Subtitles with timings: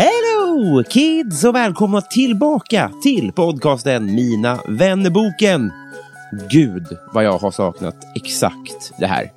[0.00, 5.72] Hello kids och välkomna tillbaka till podcasten Mina vännerboken.
[6.50, 9.30] Gud vad jag har saknat exakt det här.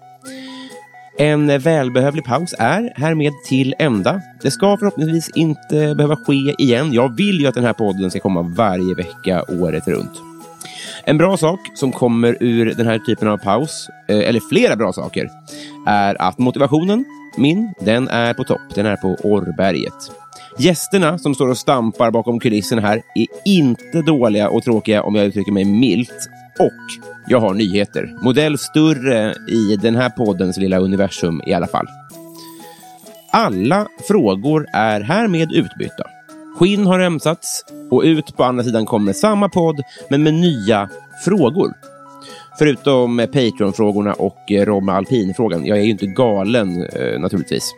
[1.17, 4.21] En välbehövlig paus är härmed till ända.
[4.41, 6.93] Det ska förhoppningsvis inte behöva ske igen.
[6.93, 10.21] Jag vill ju att den här podden ska komma varje vecka året runt.
[11.03, 14.93] En bra sak som kommer ur den här typen av paus, eh, eller flera bra
[14.93, 15.29] saker,
[15.87, 17.05] är att motivationen,
[17.37, 18.61] min, den är på topp.
[18.75, 19.93] Den är på Orrberget.
[20.59, 25.25] Gästerna som står och stampar bakom kulisserna här är inte dåliga och tråkiga om jag
[25.25, 26.29] uttrycker mig milt.
[26.59, 28.23] Och jag har nyheter.
[28.23, 31.87] Modell större i den här poddens lilla universum i alla fall.
[33.31, 36.03] Alla frågor är härmed utbytta.
[36.59, 40.89] Skinn har rensats och ut på andra sidan kommer samma podd, men med nya
[41.25, 41.73] frågor.
[42.57, 45.65] Förutom Patreon-frågorna och eh, Romme Alpin-frågan.
[45.65, 47.73] Jag är ju inte galen eh, naturligtvis.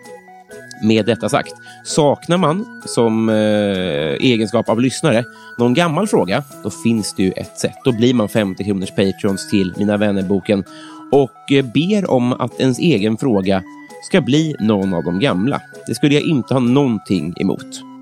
[0.84, 1.54] Med detta sagt,
[1.84, 3.36] saknar man som eh,
[4.30, 5.24] egenskap av lyssnare
[5.58, 7.76] någon gammal fråga, då finns det ju ett sätt.
[7.86, 10.64] Då blir man 50 kronors Patreons till Mina vännerboken
[11.12, 13.64] och eh, ber om att ens egen fråga
[14.04, 15.62] ska bli någon av de gamla.
[15.88, 17.95] Det skulle jag inte ha någonting emot.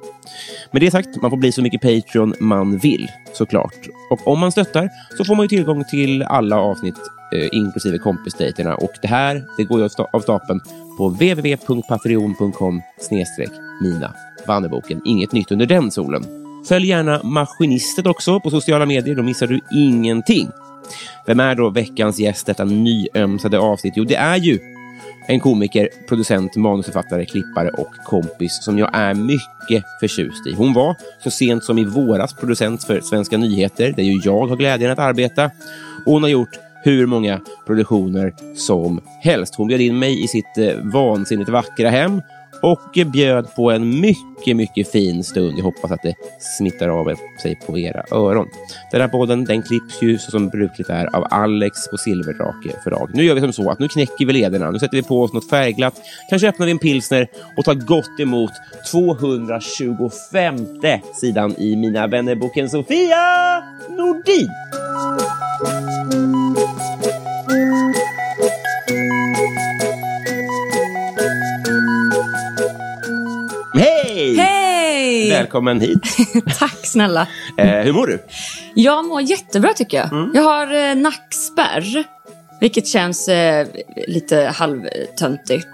[0.72, 3.88] Med det sagt, man får bli så mycket Patreon man vill, såklart.
[4.09, 6.95] Och om man stöttar så får man ju tillgång till alla avsnitt,
[7.35, 8.75] eh, inklusive kompisdejterna.
[8.75, 10.59] Och det här, det går ju av stapeln
[10.97, 13.51] på www.patreon.com snedstreck
[13.81, 14.13] mina
[14.47, 15.01] Vannerboken.
[15.06, 16.25] Inget nytt under den solen.
[16.67, 20.50] Följ gärna Maskinistet också på sociala medier, då missar du ingenting.
[21.25, 23.94] Vem är då veckans gäst detta nyömsade avsnitt?
[23.95, 24.59] Jo, det är ju
[25.28, 30.53] en komiker, producent, manusförfattare, klippare och kompis som jag är mycket förtjust i.
[30.53, 34.56] Hon var så sent som i våras producent för Svenska nyheter, där ju jag har
[34.56, 35.45] glädjen att arbeta.
[36.06, 39.56] Och hon har gjort hur många produktioner som helst.
[39.56, 42.22] Hon bjöd in mig i sitt eh, vansinnigt vackra hem
[42.63, 45.57] och bjöd på en mycket, mycket fin stund.
[45.57, 46.16] Jag hoppas att det
[46.57, 48.47] smittar av sig på era öron.
[48.91, 53.09] Den här podden den klipps ju så som brukligt är av Alex på Silverdrake förlag.
[53.13, 54.72] Nu gör vi som så att nu knäcker vi lederna.
[54.72, 56.01] Nu sätter vi på oss något färgglatt.
[56.29, 58.51] Kanske öppnar vi en pilsner och tar gott emot
[58.91, 60.68] 225
[61.22, 64.50] sidan i Mina vännerboken Sofia Nordin.
[75.43, 75.99] Välkommen hit.
[76.59, 77.27] Tack snälla.
[77.57, 78.23] Eh, hur mår du?
[78.75, 80.11] Jag mår jättebra tycker jag.
[80.11, 80.31] Mm.
[80.33, 82.03] Jag har eh, nackspärr.
[82.61, 83.67] Vilket känns eh,
[84.07, 85.67] lite halvtöntigt.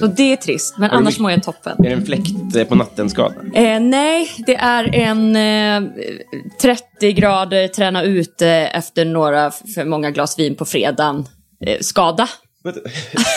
[0.00, 1.76] Så det är trist, men du annars mår jag toppen.
[1.78, 3.34] Är det en fläkt eh, på natten-skada?
[3.54, 5.90] Eh, nej, det är en eh,
[6.62, 11.26] 30 grader träna ute efter några för många glas vin på fredagen.
[11.66, 12.28] Eh, skada.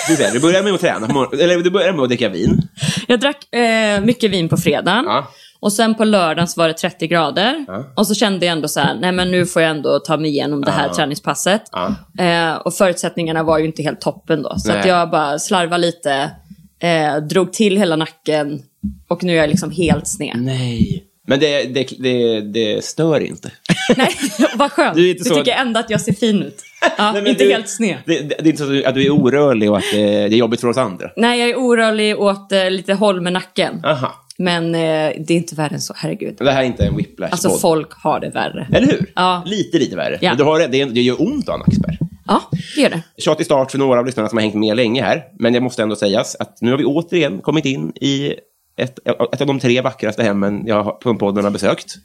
[0.08, 2.62] Du, du börjar med att träna eller du börjar med att dricka vin.
[3.08, 5.06] Jag drack eh, mycket vin på fredagen.
[5.06, 5.28] Ja.
[5.62, 7.66] Och sen på lördagen så var det 30 grader.
[7.68, 7.84] Ja.
[7.96, 10.30] Och så kände jag ändå så här, nej men nu får jag ändå ta mig
[10.30, 10.94] igenom det här Ja.
[10.96, 11.62] träningspasset.
[11.72, 11.96] Ja.
[12.26, 14.56] Eh, och förutsättningarna var ju inte helt toppen då.
[14.58, 16.32] Så jag bara slarvade lite,
[16.80, 18.62] eh, drog till hela nacken
[19.08, 20.36] och nu är jag liksom helt sned.
[20.38, 21.06] Nej.
[21.28, 23.52] Men det, det, det, det stör inte.
[23.98, 24.10] nej,
[24.56, 24.96] vad skönt.
[24.96, 26.62] Du Du, inte så- tycker ändå att jag ser fin ut.
[26.98, 27.98] Ja, Nej, inte du- helt sned.
[28.06, 30.38] Det, det, det är inte så att du är orörlig och att det, det är
[30.38, 31.10] jobbigt för oss andra.
[31.18, 33.86] Nej, jag är orörlig åt eh, lite håll med nacken.
[33.86, 34.14] Aha.
[34.40, 34.80] Men eh,
[35.20, 36.36] det är inte värre än så, herregud.
[36.38, 38.68] Det här är inte en whiplash Alltså folk har det värre.
[38.72, 39.12] Eller hur?
[39.16, 39.44] Ja.
[39.46, 40.18] Lite, lite värre.
[40.22, 40.30] Ja.
[40.30, 41.98] Men du har, det, det gör ont att ha nackspärr.
[42.28, 42.42] Ja,
[42.76, 43.02] det gör det.
[43.18, 45.24] Tjatig start för några av lyssnarna som har hängt med länge här.
[45.40, 48.34] Men det måste ändå sägas att nu har vi återigen kommit in i
[48.80, 49.00] ett,
[49.34, 51.96] ett av de tre vackraste hemmen jag på en podden har besökt.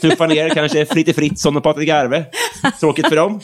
[0.00, 2.24] Knuffa ner kanske Fritte Fritzson och Patrik Arve.
[2.80, 3.40] Tråkigt för dem.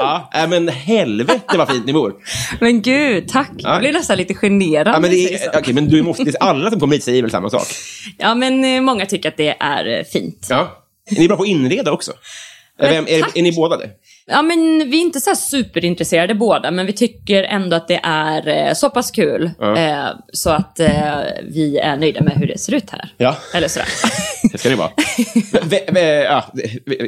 [0.00, 2.14] Ja, äh, men helvete vad fint ni bor.
[2.60, 3.50] Men gud, tack.
[3.56, 3.72] Ja.
[3.72, 4.94] Jag blir nästan lite generad.
[4.94, 7.66] Ja, men, det, okej, men du måste, alla som kommer hit säger väl samma sak?
[8.18, 10.46] ja, men eh, många tycker att det är fint.
[10.50, 10.84] Ja.
[11.10, 12.12] Ni är bra på att inreda också.
[12.80, 13.90] Men Vem, är, är ni båda det?
[14.26, 18.48] Ja, men vi är inte så superintresserade båda, men vi tycker ändå att det är
[18.48, 19.50] eh, så pass kul.
[19.76, 23.12] Eh, så att eh, vi är nöjda med hur det ser ut här.
[23.16, 23.36] Ja.
[23.54, 23.88] Eller sådär.
[24.52, 24.90] Det ska det vara.
[25.64, 26.44] vi, vi, ja,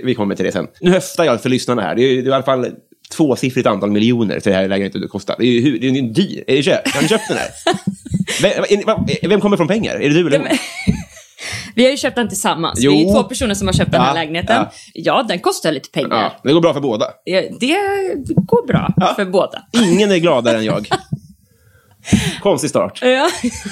[0.05, 0.67] vi, kommer till det sen.
[0.81, 1.95] Nu höftar jag för lyssnarna här.
[1.95, 2.71] Det är, det är i alla fall
[3.17, 5.37] tvåsiffrigt antal miljoner för det här lägenheten kostar.
[5.39, 6.45] Det är ju det är ju dyr.
[6.47, 6.95] Är det köpt?
[6.95, 7.49] Har ni köpt den här?
[8.43, 8.65] Vem,
[9.07, 9.95] ni- vem kommer från pengar?
[9.95, 10.49] Är det du eller hon?
[11.81, 12.79] Vi har ju köpt den tillsammans.
[12.83, 12.93] Jo.
[12.93, 14.57] Vi är två personer som har köpt den här Ja, lägenheten.
[14.57, 14.71] ja.
[14.95, 15.23] Ja.
[15.29, 16.09] den kostar lite pengar.
[16.23, 17.05] Ja, det går bra för båda.
[17.05, 17.77] Eh, Det
[18.35, 19.13] går bra Ja.
[19.17, 19.63] för båda.
[19.73, 20.89] Ingen är gladare än jag.
[22.43, 23.03] Konstig start.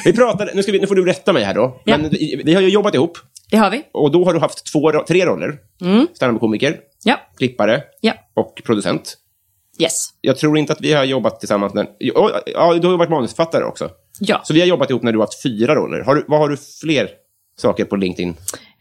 [0.05, 1.81] Vi pratade, nu, ska vi, nu får du rätta mig här då.
[1.85, 3.19] Men vi, vi har ju jobbat ihop
[3.51, 3.83] det har vi.
[3.93, 5.55] och då har du haft två, tre roller.
[5.81, 6.07] Mm.
[6.15, 8.13] Standup-komiker, Ja, klippare ja.
[8.37, 9.17] och producent.
[9.81, 10.09] Yes.
[10.21, 11.75] Jag tror inte att vi har jobbat tillsammans.
[11.75, 13.91] När, ja, du har ju varit manusförfattare också.
[14.21, 14.41] Ja.
[14.45, 16.01] Så vi har jobbat ihop när du har haft fyra roller.
[16.01, 17.09] Har du, vad har du fler
[17.61, 18.29] saker på LinkedIn?
[18.29, 18.37] Eh,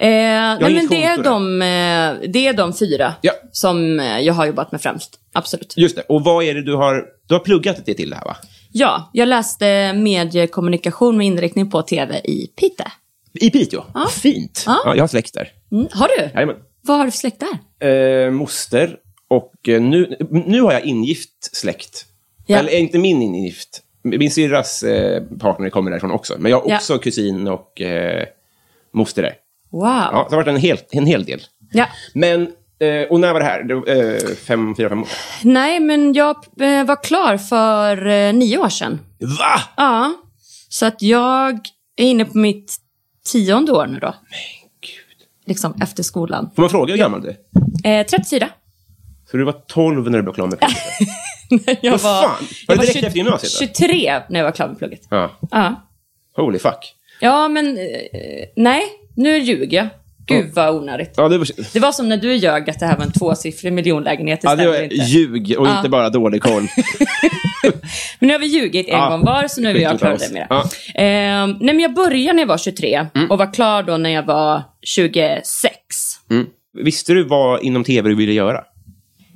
[0.07, 3.31] nej, men det, är de, eh, det är de fyra Ja.
[3.51, 5.19] som eh, jag har jobbat med främst.
[5.33, 5.73] Absolut.
[5.77, 6.01] Just det.
[6.01, 7.05] Och vad är det du har...
[7.27, 8.37] Du har pluggat det till det här, va?
[8.71, 12.85] Ja, jag läste mediekommunikation med inriktning på tv i Piteå.
[13.33, 13.83] I Piteå?
[14.21, 14.63] Fint.
[14.65, 14.81] Ja.
[14.85, 15.49] Ja, jag har släkt där.
[15.71, 15.87] Mm.
[15.91, 16.23] Har du?
[16.33, 16.55] Jajamän.
[16.81, 17.43] Vad har du för släkt
[17.79, 18.25] där?
[18.25, 18.95] Eh, moster
[19.29, 22.05] och eh, nu, nu har jag ingift släkt.
[22.45, 22.57] Ja.
[22.57, 23.81] Eller inte min ingift.
[24.03, 26.35] Min syrras eh, partner kommer därifrån också.
[26.39, 26.75] Men jag har Ja.
[26.75, 28.25] också kusin och eh,
[28.93, 29.33] moster där.
[29.71, 29.83] Wow.
[29.83, 30.23] Ja, Ja.
[30.23, 31.41] så det har varit en hel, en hel del.
[32.13, 32.41] Men,
[32.79, 33.63] eh, och när var det här?
[33.63, 35.07] Det, eh, fem, fyra, fem år?
[35.43, 38.99] Nej, men jag eh, var klar för eh, nio år sedan.
[39.19, 39.61] Va?
[39.77, 40.13] Ja.
[40.69, 41.59] Så att jag
[41.97, 42.75] är inne på mitt
[43.31, 44.15] tionde år nu då.
[44.81, 45.27] Gud.
[45.45, 46.49] Liksom efter skolan.
[46.55, 47.35] Får man fråga hur gammal du
[47.83, 47.99] är?
[47.99, 48.49] Eh, 34.
[49.31, 51.79] Så du var 12 när du blev klar med plugget?
[51.83, 52.31] jag Vad fan?
[52.67, 53.83] Var det direkt 20 efter gymnasiet då?
[53.83, 55.01] 23 när jag var klar med plugget.
[55.09, 55.31] Ja.
[55.51, 55.75] Ja.
[56.35, 56.93] Holy fuck.
[57.19, 57.83] Ja, men eh,
[58.55, 58.83] nej,
[59.15, 59.87] nu ljuger jag.
[60.27, 61.13] Gud vad onödigt.
[61.17, 63.73] Ja, det var, Det var som när du ljög att det här var en tvåsiffrig
[63.73, 64.39] miljonlägenhet.
[64.43, 64.95] Ja, det var inte.
[64.95, 65.77] ljug och Ja.
[65.77, 66.61] inte bara dålig koll.
[68.19, 69.09] Men nu har vi ljugit en Ja.
[69.09, 70.31] gång var, så nu är jag i klar paus.
[70.31, 70.47] med det.
[70.49, 70.61] Ja.
[71.01, 73.31] Eh, nej, men jag började när jag var 23 Mm.
[73.31, 75.77] och var klar då när jag var 26.
[76.31, 76.45] Mm.
[76.83, 78.63] Visste du vad inom tv du ville göra?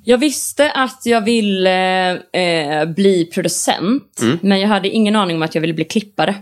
[0.03, 4.39] Jag visste att jag ville eh, bli producent, Mm.
[4.41, 6.35] men jag hade ingen aning om att jag ville bli klippare.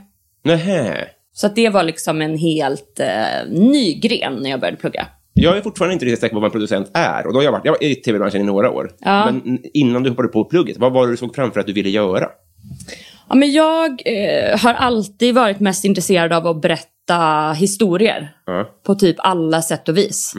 [0.43, 1.07] Nähä.
[1.39, 5.07] Så det var liksom en helt eh, ny gren när jag började plugga.
[5.33, 7.27] Jag är fortfarande inte riktigt säker på vad en producent är.
[7.27, 8.91] Och då har jag varit jag var i tv-branschen i några år.
[8.99, 9.25] Ja.
[9.25, 11.89] Men innan du hoppade på plugget, vad var det du såg framför att du ville
[11.89, 12.27] göra?
[13.29, 18.31] Ja, men jag eh, har alltid varit mest intresserad av att berätta historier.
[18.45, 18.69] Ja.
[18.85, 20.33] På typ alla sätt och vis.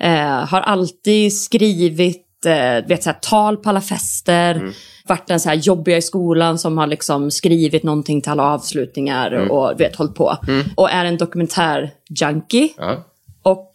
[0.00, 4.70] Eh, har alltid skrivit eh, vet, så här, tal på alla fester.
[5.06, 9.32] Varit den så här jobbiga i skolan som har liksom skrivit någonting till alla avslutningar
[9.50, 10.36] och vet, hållit på.
[10.76, 12.68] Och är en dokumentär-junkie.
[12.78, 13.04] Ja.
[13.42, 13.72] Och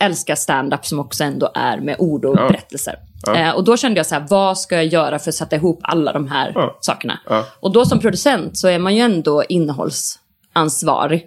[0.00, 2.48] älskar stand-up som också ändå är med ord och Ja.
[2.48, 2.94] berättelser.
[3.36, 5.80] Eh, och då kände jag så här, vad ska jag göra för att sätta ihop
[5.82, 6.78] alla de här Ja.
[6.80, 7.18] sakerna?
[7.28, 7.44] Ja.
[7.60, 11.26] Och då som producent så är man ju ändå innehållsansvarig,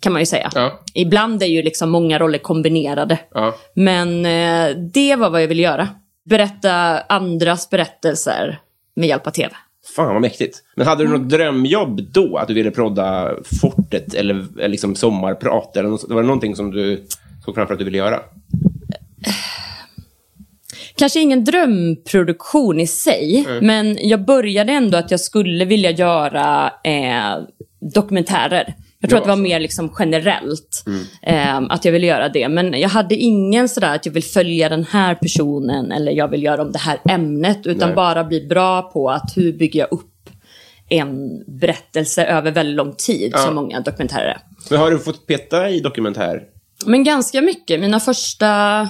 [0.00, 0.50] kan man ju säga.
[0.56, 0.64] Mm.
[0.68, 0.80] Ja.
[0.94, 3.18] Ibland är ju liksom många roller kombinerade.
[3.34, 3.54] Ja.
[3.74, 5.88] Men eh, det var vad jag ville göra.
[6.24, 8.60] Berätta andras berättelser
[8.96, 9.54] med hjälp av tv.
[9.96, 10.62] Fan vad mäktigt.
[10.76, 11.20] Men hade du Mm.
[11.22, 12.36] något drömjobb då?
[12.36, 15.76] Att du ville prodda Fortet eller, liksom Sommarprat?
[15.76, 17.04] Eller något, var det någonting som du
[17.44, 18.20] såg framför att du ville göra?
[20.96, 27.38] Kanske ingen drömproduktion i sig, men jag började ändå att jag skulle vilja göra eh,
[27.94, 28.74] dokumentärer.
[29.02, 30.84] Jag tror Ja, att det var mer liksom generellt
[31.22, 32.48] eh, att jag ville göra det.
[32.48, 36.42] Men jag hade ingen sådär att jag vill följa den här personen eller jag vill
[36.42, 37.66] göra om det här ämnet.
[37.66, 37.96] Utan Nej.
[37.96, 40.08] bara bli bra på att hur bygger jag upp
[40.88, 44.38] en berättelse över väldigt lång tid, som många dokumentärer är.
[44.70, 46.42] Men har du fått peta i dokumentär?
[46.86, 47.80] Men ganska mycket.
[47.80, 48.88] Mina första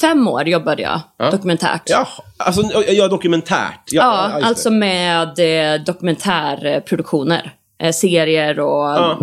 [0.00, 1.30] fem år jobbade jag Ja.
[1.30, 1.82] dokumentärt.
[1.86, 3.80] Ja, alltså ja, dokumentärt.
[3.92, 7.52] Ja, Ja, alltså med eh, dokumentärproduktioner.
[7.78, 9.18] Eh, serier och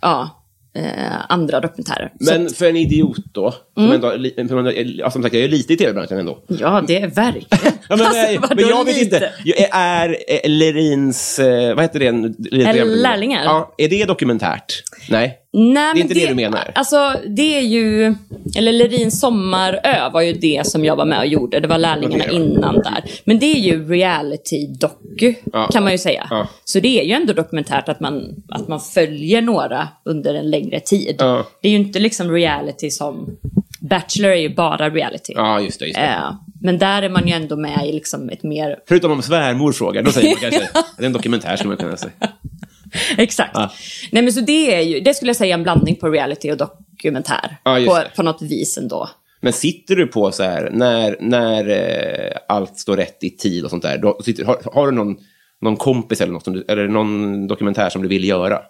[0.00, 0.30] ja.
[0.74, 2.12] eh, andra dokumentärer.
[2.20, 4.00] Men för en idiot då, Mm.
[4.48, 6.38] som ändå, ja, som sagt, jag är lite i tv-branschen ändå.
[6.46, 7.75] ja, det är verkligen.
[7.88, 9.32] Ja, men, Alltså, vadå men jag vet lite?
[9.46, 9.68] inte.
[9.72, 11.38] Är eh, Lerins...
[11.38, 12.06] eh, Vad heter det?
[12.06, 13.44] Eller lärlingar?
[13.44, 14.82] Ja, är det dokumentärt?
[15.10, 15.38] Nej.
[15.58, 16.72] Nej, Det är men inte det du menar?
[16.74, 18.14] Alltså, det är ju...
[18.56, 21.60] Eller Lerins sommarö var ju det som jag var med och gjorde.
[21.60, 22.32] Det var lärlingarna ja.
[22.32, 23.04] innan där.
[23.24, 25.68] Men det är ju reality-docu, Ja.
[25.72, 26.26] kan man ju säga.
[26.30, 26.48] Ja.
[26.64, 30.80] Så det är ju ändå dokumentärt att man, att man följer några under en längre
[30.80, 31.16] tid.
[31.18, 31.46] Ja.
[31.62, 33.36] Det är ju inte liksom reality som...
[33.80, 35.32] Bachelor är ju bara reality.
[35.36, 35.86] Ja, just det.
[35.86, 36.04] Just det.
[36.06, 36.32] Eh,
[36.66, 38.78] men där är man ju ändå med i liksom ett mer...
[38.88, 41.76] Förutom om svärmor frågar, då säger man kanske att det är en dokumentär skulle man
[41.76, 42.12] kunna säga.
[43.18, 43.50] Exakt.
[43.54, 43.72] Ja.
[44.12, 46.56] Nej men så det är ju, det skulle jag säga en blandning på reality och
[46.56, 47.56] dokumentär.
[47.64, 49.10] Ja, på, på något vis ändå.
[49.40, 53.70] Men sitter du på så här, när, när eh, allt står rätt i tid och
[53.70, 55.16] sånt där, då sitter, har, har du någon,
[55.60, 58.60] någon kompis eller något, som du, eller någon dokumentär som du vill göra?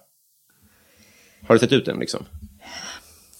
[1.46, 2.24] Har du sett ut den liksom?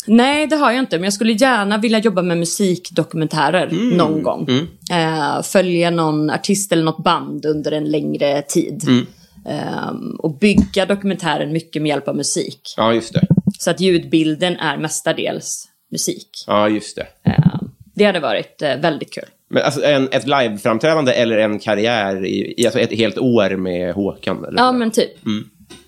[0.06, 0.96] Nej, det har jag inte.
[0.96, 3.88] Men jag skulle gärna vilja jobba med musikdokumentärer Mm.
[3.88, 4.48] någon gång.
[4.92, 8.84] Eh, följa någon artist eller något band under en längre tid.
[8.88, 9.06] Mm.
[9.48, 12.60] Eh, och bygga dokumentären mycket med hjälp av musik.
[12.76, 13.26] Ja, just det.
[13.58, 16.28] Så att ljudbilden är mestadels musik.
[16.46, 17.06] Ja, just det.
[17.30, 17.60] Eh,
[17.94, 19.24] det hade varit eh, väldigt kul.
[19.50, 24.44] Men alltså en, ett liveframträdande eller en karriär, i, alltså ett helt år med Håkan?
[24.44, 25.10] Eller Ja, men typ.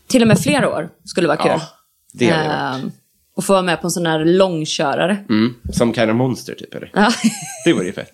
[0.08, 1.50] Till och med flera år skulle vara kul.
[1.54, 1.60] Ja,
[2.12, 2.92] det hade det varit.
[3.38, 5.16] Och få vara med på en sån här långkörare.
[5.28, 5.54] Mm.
[5.72, 6.74] Som Kind of Monster, typ?
[6.74, 6.90] Eller?
[6.94, 7.08] Ja.
[7.64, 8.10] Det vore ju fett.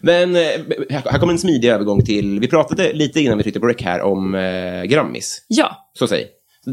[0.00, 0.42] Men eh,
[0.90, 2.40] här kommer en smidig övergång till...
[2.40, 5.42] Vi pratade lite innan vi tryckte på rec här om eh, Grammis.
[5.48, 5.90] ja.
[5.98, 6.26] Så säg.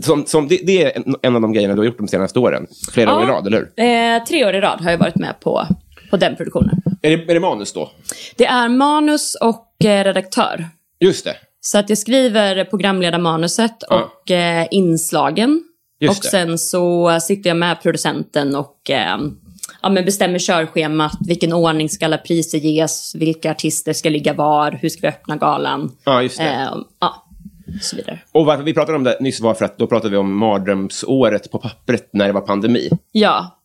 [0.03, 2.67] Som, som, det, det är en, av de grejerna du har gjort de senaste åren.
[2.91, 3.17] Flera Ja.
[3.17, 3.85] år i rad, eller hur?
[3.85, 5.67] Eh, tre år i rad har jag varit med på,
[6.09, 6.81] på den produktionen.
[7.01, 7.91] Är det, är det manus då?
[8.35, 10.65] Det är manus och eh, redaktör.
[10.99, 11.35] Just det.
[11.61, 14.11] Så att jag skriver programledarmanuset Ja.
[14.23, 15.63] och eh, inslagen.
[15.99, 16.29] Just och det.
[16.29, 19.17] sen så sitter jag med producenten och eh,
[19.81, 21.17] ja, men bestämmer körschemat.
[21.27, 23.15] Vilken ordning ska alla priser ges?
[23.15, 24.71] Vilka artister ska ligga var?
[24.71, 25.91] Hur ska vi öppna galan?
[26.03, 26.43] Ja, just det.
[26.43, 27.25] Eh, ja,
[27.67, 28.19] och så vidare.
[28.31, 31.51] Och varför vi pratade om det nyss var för att då pratade vi om mardrömsåret
[31.51, 32.89] på pappret när det var pandemi.
[33.11, 33.59] Ja.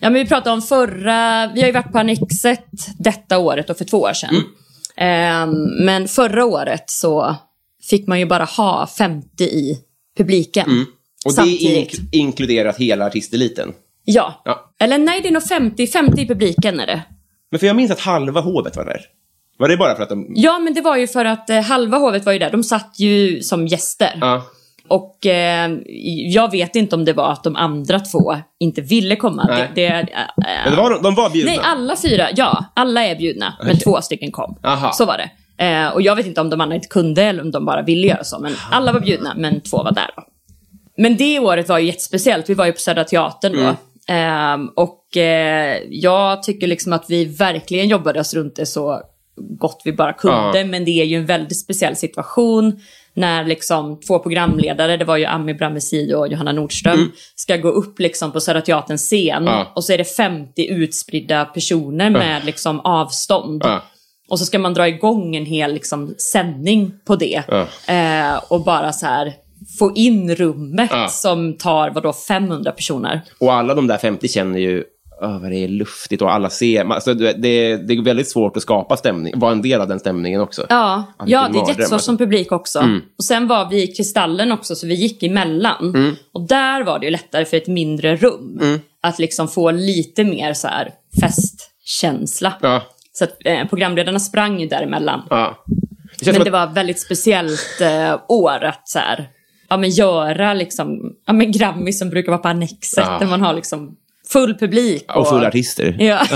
[0.00, 1.50] ja, men vi pratade om förra...
[1.54, 2.66] Vi har ju varit på Annexet
[2.98, 4.30] detta året och för två år sedan.
[4.30, 4.44] Mm.
[4.96, 7.36] Ehm, men förra året så
[7.90, 9.78] fick man ju bara ha 50 i
[10.16, 10.66] publiken.
[10.66, 10.86] Mm.
[11.28, 11.92] Och det är samtidigt.
[12.00, 13.72] ink- inkluderat hela artisteliten.
[14.04, 14.42] Ja.
[14.44, 14.70] Ja.
[14.80, 17.02] Eller nej, det är nog 50, 50 i publiken är det.
[17.50, 19.00] Men för jag minns att halva hovet var där.
[19.58, 20.26] Var det bara för att de...
[20.34, 22.50] Ja, men det var ju för att eh, halva hovet var ju där.
[22.50, 24.18] De satt ju som gäster.
[24.20, 24.42] Ja.
[24.88, 25.70] Och eh,
[26.32, 29.46] jag vet inte om det var att de andra två inte ville komma.
[29.48, 29.70] Nej.
[29.74, 31.50] Det, det, eh, Men det var, de var bjudna.
[31.50, 32.28] Nej, alla fyra.
[32.36, 33.54] Ja, alla är bjudna.
[33.64, 34.58] Men två stycken kom.
[34.62, 34.92] Aha.
[34.92, 35.30] Så var det.
[35.64, 38.06] Eh, och jag vet inte om de andra inte kunde eller om de bara ville
[38.06, 38.38] göra så.
[38.38, 40.10] Men alla var bjudna, men två var där.
[40.16, 40.22] Då.
[40.98, 42.50] Men det året var ju jättespeciellt.
[42.50, 43.76] Vi var ju på Södra Teatern då.
[44.12, 49.02] Ehm, och eh, jag tycker liksom att vi verkligen jobbade oss runt det så
[49.36, 50.58] gott vi bara kunde.
[50.58, 50.64] Ja.
[50.64, 52.80] Men det är ju en väldigt speciell situation.
[53.14, 57.98] När liksom två programledare, det var ju Ami Bramesi och Johanna Nordström, ska gå upp
[57.98, 59.44] liksom på Södra Teaterns scen.
[59.44, 59.72] Ja.
[59.74, 63.62] Och så är det 50 utspridda personer med liksom avstånd.
[63.64, 63.82] Ja.
[64.28, 67.42] Och så ska man dra igång en hel liksom, sändning på det.
[67.48, 67.66] Ja.
[67.94, 69.32] Eh, och bara så här
[69.78, 71.08] få in rummet Ja.
[71.08, 73.20] som tar vadå, 500 personer.
[73.38, 74.84] Och alla de där 50 känner ju
[75.22, 76.84] oh, vad det är luftigt och alla ser.
[76.84, 80.40] Alltså, det, det är väldigt svårt att skapa stämning, vara en del av den stämningen
[80.40, 80.66] också.
[80.68, 81.98] Ja, Ja, det är jättesvårt alltså.
[81.98, 82.78] som publik också.
[83.18, 86.16] Och sen var vi i Kristallen också, så vi gick emellan.
[86.32, 88.60] Och där var det ju lättare för ett mindre rum.
[89.00, 92.52] Att liksom få lite mer så här festkänsla.
[92.60, 92.82] Ja,
[93.12, 95.22] Så att eh, programledarna sprang ju däremellan.
[95.30, 95.64] ja.
[96.20, 99.28] Det Men det att, var väldigt speciellt eh, år att så här,
[99.68, 103.18] ja, men göra liksom, ja, men Grammis som brukar vara på Annexet, Ja.
[103.18, 103.96] där man har liksom
[104.32, 105.16] full publik.
[105.16, 105.96] och fulla artister.
[105.98, 106.26] Ja.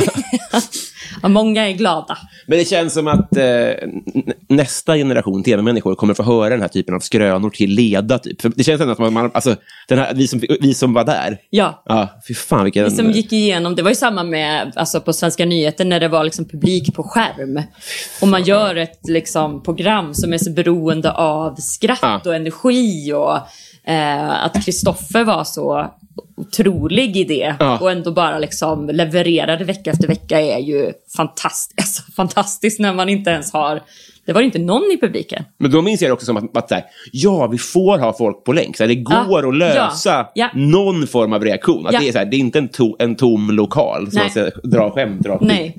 [1.22, 2.18] ja, många är glada.
[2.46, 3.70] Men det känns som att eh,
[4.48, 8.18] nästa generation tv-människor kommer få höra den här typen av skrönor till leda.
[8.18, 8.40] Typ.
[8.42, 9.56] För det känns ändå att man, man alltså,
[9.88, 11.82] den här, vi, som, vi som var där, Ja.
[11.86, 12.84] ja, fy fan vilken...
[12.84, 16.08] Vi som gick igenom, det var ju samma med alltså på Svenska nyheter när det
[16.08, 17.62] var liksom publik på skärm.
[18.22, 22.20] Och man gör ett liksom, program som är så beroende av skratt Ja.
[22.26, 23.12] och energi.
[23.12, 23.36] Och
[23.90, 25.90] eh, att Kristoffer var så
[26.36, 27.56] otrolig i det.
[27.60, 27.78] Ja.
[27.78, 31.80] Och ändå bara liksom levererade vecka efter vecka är ju fantastiskt.
[31.80, 33.82] Alltså, fantastiskt när man inte ens har...
[34.26, 35.44] Det var inte någon i publiken.
[35.58, 38.44] Men då minns jag det också som att, att här, ja, vi får ha folk
[38.44, 38.76] på länk.
[38.76, 40.50] Så här, det går Ja, att lösa ja, ja.
[40.54, 41.86] någon form av reaktion.
[41.86, 44.30] Att det, är så här, det är inte en, to, en tom lokal som man
[44.30, 45.78] ska dra skämt rakt Nej.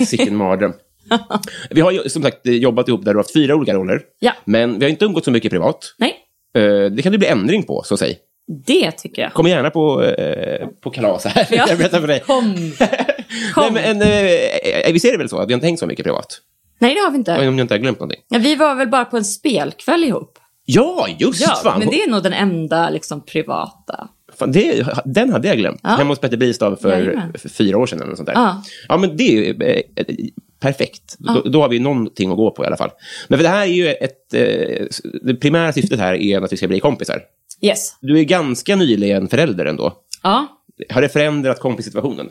[0.00, 0.72] Äh, Sicken mardröm.
[1.70, 4.00] Vi har som sagt jobbat ihop där du har haft fyra olika roller.
[4.44, 5.94] Men vi har inte umgått så mycket privat.
[5.98, 6.14] Nej,
[6.54, 8.18] Eh, det kan det bli ändring på, så säg.
[8.66, 9.32] Det tycker jag.
[9.32, 11.46] Kom gärna på, eh, på kalas här.
[11.50, 11.66] Ja.
[11.68, 12.20] jag berättar för dig.
[12.20, 12.54] Kom.
[12.80, 13.16] Nej,
[13.54, 13.74] Kom.
[13.74, 16.40] men, eh, vi ser det väl så, att vi har inte hängt så mycket privat.
[16.78, 17.38] Nej, det har vi inte.
[17.38, 18.20] Om jag inte har glömt någonting.
[18.28, 20.38] Ja, vi var väl bara på en spelkväll ihop.
[20.64, 21.78] Ja, just Ja, fan.
[21.78, 24.08] men det är nog den enda liksom privata.
[24.38, 25.80] fan det, den hade jag glömt.
[25.82, 25.88] Ja.
[25.88, 28.02] Hemma hos Petter Bristav för, för fyra år sedan.
[28.02, 28.34] Eller sånt där.
[28.34, 28.62] Ja.
[28.88, 30.04] ja, men det är ju eh, eh,
[30.60, 31.16] perfekt.
[31.18, 32.90] Då, då har vi någonting att gå på i alla fall.
[33.28, 34.34] Men för det här är ju ett...
[34.34, 34.86] Eh,
[35.22, 37.20] det primära syftet här är att vi ska bli kompisar.
[37.60, 37.96] Yes.
[38.00, 39.92] Du är ganska nyligen förälder ändå.
[40.22, 40.46] Ja.
[40.90, 42.28] Har det förändrat kompissituationen?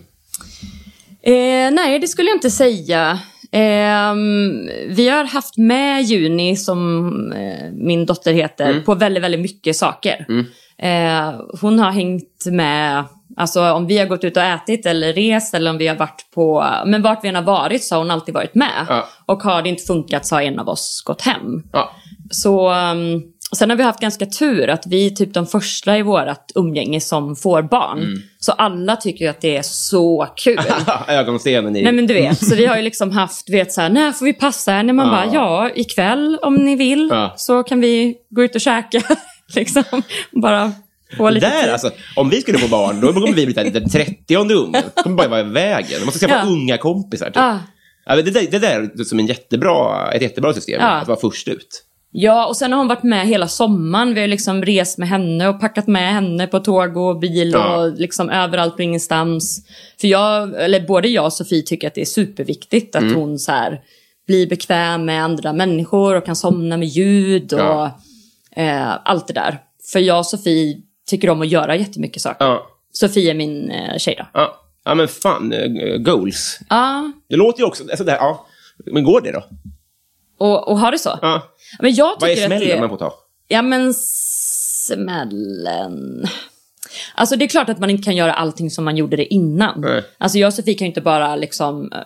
[1.21, 3.19] Eh, nej, det skulle jag inte säga.
[3.51, 9.75] Ehm, vi har haft med Juni, som eh, min dotter heter, på väldigt, väldigt mycket
[9.75, 10.25] saker.
[10.77, 13.03] Eh, hon har hängt med,
[13.37, 16.31] alltså om vi har gått ut och ätit eller rest eller om vi har varit
[16.33, 18.85] på, men vart vi än har varit så har hon alltid varit med.
[18.89, 19.07] Ja.
[19.25, 21.63] Och har det inte funkat så har en av oss gått hem.
[21.71, 21.91] Ja.
[22.31, 23.23] Så um,
[23.57, 27.01] sen har vi haft ganska tur att vi är typ de första i vårt umgänge
[27.01, 28.21] som får barn.
[28.39, 30.59] Så alla tycker ju att det är så kul.
[31.07, 31.81] Ögonstenen i...
[31.81, 34.25] Nej men du vet, så vi har ju liksom haft, vet så här, när får
[34.25, 34.93] vi passa henne?
[34.93, 35.11] Man Ja.
[35.11, 37.33] bara, ja ikväll om ni vill Ja.
[37.37, 39.01] så kan vi gå ut och käka.
[39.55, 39.83] liksom,
[40.31, 40.71] bara
[41.17, 41.71] få lite där, tid.
[41.71, 44.71] alltså, om vi skulle få barn, då kommer vi bli den 30 ungen.
[44.71, 45.99] Det kommer bara vara i vägen.
[45.99, 46.51] Man måste skaffa Ja.
[46.51, 47.25] unga kompisar.
[47.25, 47.35] Typ.
[47.35, 47.59] Ja.
[48.15, 51.83] Det, där, det där är som en jättebra, ett jättebra system, att vara först ut.
[52.11, 54.13] Ja, och sen har hon varit med hela sommaren.
[54.13, 57.77] Vi har liksom rest med henne och packat med henne på tåg och bil Ja.
[57.77, 59.65] och liksom överallt och ingenstans.
[60.01, 63.09] För jag, eller både jag och Sofie tycker att det är superviktigt Mm.
[63.09, 63.81] att hon så här
[64.27, 67.99] blir bekväm med andra människor och kan somna med ljud och Ja.
[68.55, 69.59] eh, allt det där.
[69.91, 70.77] För jag och Sofie
[71.09, 72.45] tycker om att göra jättemycket saker.
[72.45, 72.67] Ja.
[72.91, 74.25] Sofie är min eh, tjej då.
[74.33, 74.55] Ja.
[74.85, 76.59] ja, men fan, eh, goals.
[76.69, 78.45] Ja, Det låter ju också, alltså det här, ja.
[78.85, 79.43] Men går det då?
[80.37, 81.19] och, och har det så.
[81.21, 81.41] Ja.
[81.79, 82.79] Men jag Vad är smällen det...
[82.79, 83.13] man får ta?
[83.47, 83.93] Ja men
[84.87, 86.25] smällen...
[87.15, 89.81] Alltså det är klart att man inte kan göra allting som man gjorde det innan.
[89.81, 90.03] Nej.
[90.17, 91.99] Alltså jag och Sofie kan ju inte bara liksom eh,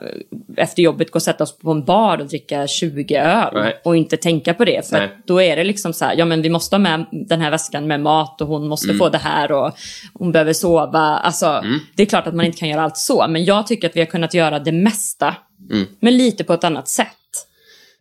[0.63, 3.53] efter jobbet gå och sätta oss på en bar och dricka 20 öl.
[3.53, 3.82] Nej.
[3.84, 4.89] Och inte tänka på det.
[4.89, 7.51] För då är det liksom så här, ja men vi måste ha med den här
[7.51, 8.98] väskan med mat och hon måste Mm.
[9.00, 9.72] få det här och
[10.13, 11.00] hon behöver sova.
[11.00, 11.63] Alltså
[11.96, 13.25] det är klart att man inte kan göra allt så.
[13.29, 15.36] Men jag tycker att vi har kunnat göra det mesta.
[15.72, 15.88] Mm.
[16.00, 17.08] Men lite på ett annat sätt.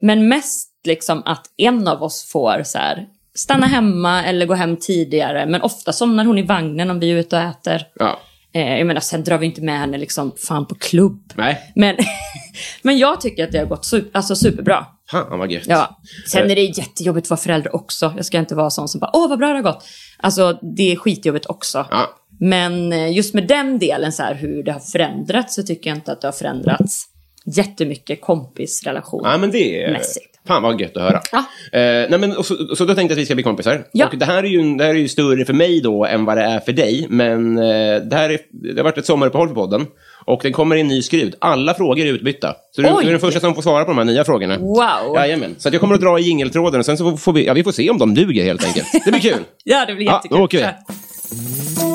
[0.01, 4.77] Men mest liksom att en av oss får så här, stanna hemma eller gå hem
[4.77, 5.47] tidigare.
[5.47, 7.87] Men ofta somnar hon i vagnen om vi är ute och äter.
[7.95, 8.19] Ja.
[8.55, 11.33] Eh, jag menar, sen drar vi inte med henne liksom fan på klubb.
[11.35, 11.73] Nej.
[11.75, 11.97] Men,
[12.83, 14.87] men jag tycker att det har gått super, alltså superbra.
[15.11, 15.67] Fan vad gött.
[15.67, 16.01] Ja.
[16.29, 18.13] Sen är det jättejobbigt att vara förälder också.
[18.17, 19.85] Jag ska inte vara sån som bara, åh vad bra det har gått.
[20.19, 21.87] Alltså det är skitjobbigt också.
[21.91, 22.11] Ja.
[22.41, 25.97] Men eh, just med den delen, så här, hur det har förändrats, så tycker jag
[25.97, 27.07] inte att det har förändrats
[27.45, 29.23] jättemycket kompisrelation.
[29.25, 29.93] Ja, men det är...
[29.93, 30.32] Mässigt.
[30.47, 31.21] Fan vad gött att höra.
[31.33, 31.39] Ja.
[31.79, 32.43] Eh, nej, men, så,
[32.77, 33.85] så då tänkte jag att vi ska bli kompisar.
[33.93, 34.07] Ja.
[34.07, 36.37] Och det här, är ju, det här är ju större för mig då än vad
[36.37, 37.07] det är för dig.
[37.11, 37.65] Men eh,
[38.03, 39.87] det, här är, det har varit ett sommaruppehåll för podden.
[40.25, 41.35] Och den kommer i en ny skrud.
[41.39, 42.55] Alla frågor är utbytta.
[42.71, 44.59] Så du, du är den första som får svara på de här nya frågorna.
[44.59, 45.17] Wow.
[45.17, 45.55] Jajamän.
[45.59, 47.65] Så att jag kommer att dra i jingeltråden och sen så får vi, ja, vi
[47.65, 48.87] får se om de duger helt enkelt.
[49.05, 49.39] Det blir kul.
[49.65, 50.39] Ja, det blir Ja, jättekul.
[50.39, 51.92] då åker vi.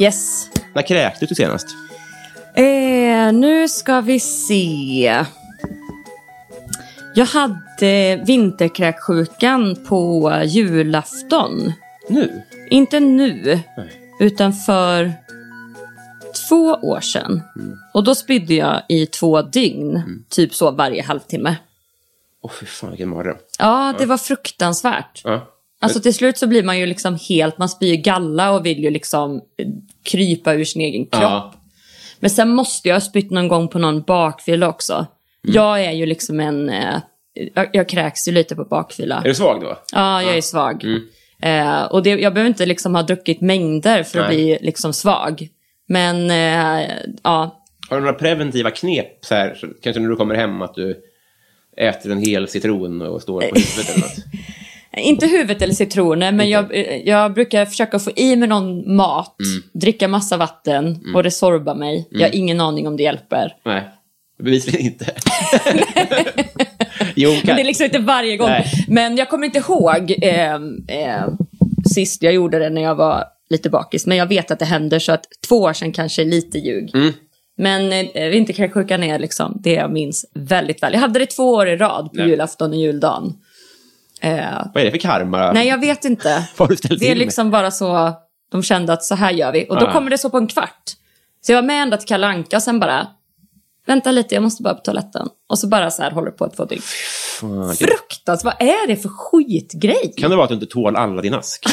[0.00, 0.48] Yes.
[0.74, 1.66] när kräktes du senast?
[2.54, 5.24] Eh, nu ska vi se.
[7.14, 11.72] Jag hade vinterkräksjukan på julafton.
[12.08, 12.42] Nu?
[12.70, 14.00] Inte nu, Nej.
[14.20, 15.12] utan för
[16.48, 17.42] två år sedan.
[17.94, 21.56] Och då spydde jag i två dygn, typ så varje halvtimme.
[22.42, 23.36] Åh, fy fan vilken mardröm.
[23.58, 25.20] Ja, det var fruktansvärt.
[25.24, 25.53] Ja.
[25.84, 28.90] Alltså till slut så blir man ju liksom helt, man spyr galla och vill ju
[28.90, 29.66] liksom eh,
[30.02, 31.22] krypa ur sin egen kropp.
[31.22, 31.54] Ja.
[32.20, 35.06] Men sen måste jag ha spytt någon gång på någon bakfylla också.
[35.42, 36.96] Jag är ju liksom en, eh,
[37.54, 39.16] jag, jag kräks ju lite på bakfylla.
[39.18, 39.78] Är du svag då?
[39.92, 40.84] Ja, jag är svag.
[41.42, 44.36] Eh, och det, jag behöver inte liksom ha druckit mängder för att Nej.
[44.36, 45.48] bli liksom svag.
[45.88, 46.90] Men eh,
[47.22, 49.24] ja, Har du några preventiva knep?
[49.24, 51.00] Så här, kanske när du kommer hem att du
[51.76, 54.18] äter en hel citron och står på huvudet eller något?
[54.96, 59.36] Inte huvudet eller citroner, men jag, jag brukar försöka få i mig någon mat,
[59.72, 62.08] dricka massa vatten och resorba mig.
[62.10, 63.56] Jag har ingen aning om det hjälper.
[63.64, 63.82] Nej,
[64.38, 65.06] bevisligen inte.
[67.14, 68.48] jo, Men det är liksom inte varje gång.
[68.48, 68.66] Nej.
[68.88, 70.54] Men jag kommer inte ihåg eh,
[70.88, 71.28] eh,
[71.94, 74.06] sist jag gjorde det när jag var lite bakis.
[74.06, 76.94] Men jag vet att det händer så att två år sedan kanske är lite ljug.
[76.94, 77.12] Mm.
[77.56, 80.92] Men eh, vinterkräksjukan är liksom det jag minns väldigt väl.
[80.92, 82.28] Jag hade det två år i rad på Nej.
[82.28, 83.32] julafton och juldagen.
[84.24, 85.52] Eh, Vad är det för karma?
[85.52, 86.48] nej, jag vet inte.
[87.00, 88.12] Det är liksom bara så
[88.50, 89.66] De kände att så här gör vi.
[89.70, 89.92] Och då Ah.
[89.92, 90.82] kommer det så på en kvart.
[91.40, 93.06] Så jag var med ända till Kalle Anka och sen bara,
[93.86, 95.28] vänta lite, jag måste bara på toaletten.
[95.48, 96.82] Och så bara så här håller på två dygn.
[97.78, 100.14] Fruktansvärt, vad är det för skitgrej?
[100.16, 101.64] Kan det vara att du inte tål alla din ask?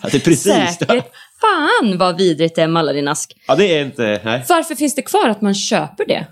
[0.00, 0.76] att det är precis.
[0.78, 1.04] Säkert.
[1.40, 3.36] Fan vad vidrigt det är med alla din ask.
[3.46, 4.20] Ja, det är inte...
[4.24, 4.44] Nej.
[4.48, 6.26] Varför finns det kvar att man köper det?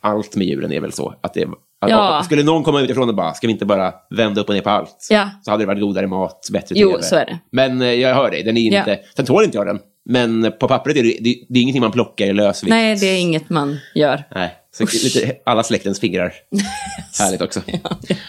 [0.00, 1.14] Allt med djuren är väl så.
[1.22, 1.48] Att det, att,
[1.90, 2.22] Ja.
[2.24, 4.70] Skulle någon komma utifrån och bara, ska vi inte bara vända upp och ner på
[4.70, 5.06] allt?
[5.10, 5.30] Ja.
[5.42, 7.02] Så hade det varit godare mat, bättre Jo, TV.
[7.02, 7.38] så är det.
[7.52, 8.90] Men eh, jag hör dig, den är inte...
[8.90, 8.96] Ja.
[9.16, 9.78] Sen tål inte jag den.
[10.04, 12.70] Men på pappret är det, det, det är ingenting man plockar i lösvikt.
[12.70, 14.22] Nej, det är inget man gör.
[14.34, 14.54] Nej.
[14.74, 16.32] Så lite alla släktens fingrar.
[17.18, 17.60] Härligt också.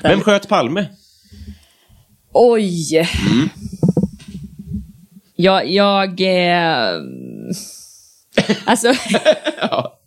[0.04, 0.86] Vem sköt Palme?
[2.34, 3.08] Oj!
[5.36, 5.70] Jag...
[5.70, 7.00] jag eh...
[8.66, 8.94] Alltså...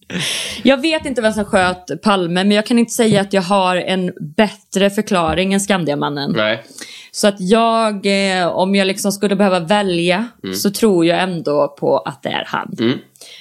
[0.62, 3.76] Jag vet inte vem som sköt Palme, men jag kan inte säga att jag har
[3.76, 6.32] en bättre förklaring än Skandiamannen.
[6.36, 6.62] Nej.
[7.10, 11.98] Så att jag, eh, om jag liksom skulle behöva välja, så tror jag ändå på
[11.98, 12.76] att det är han.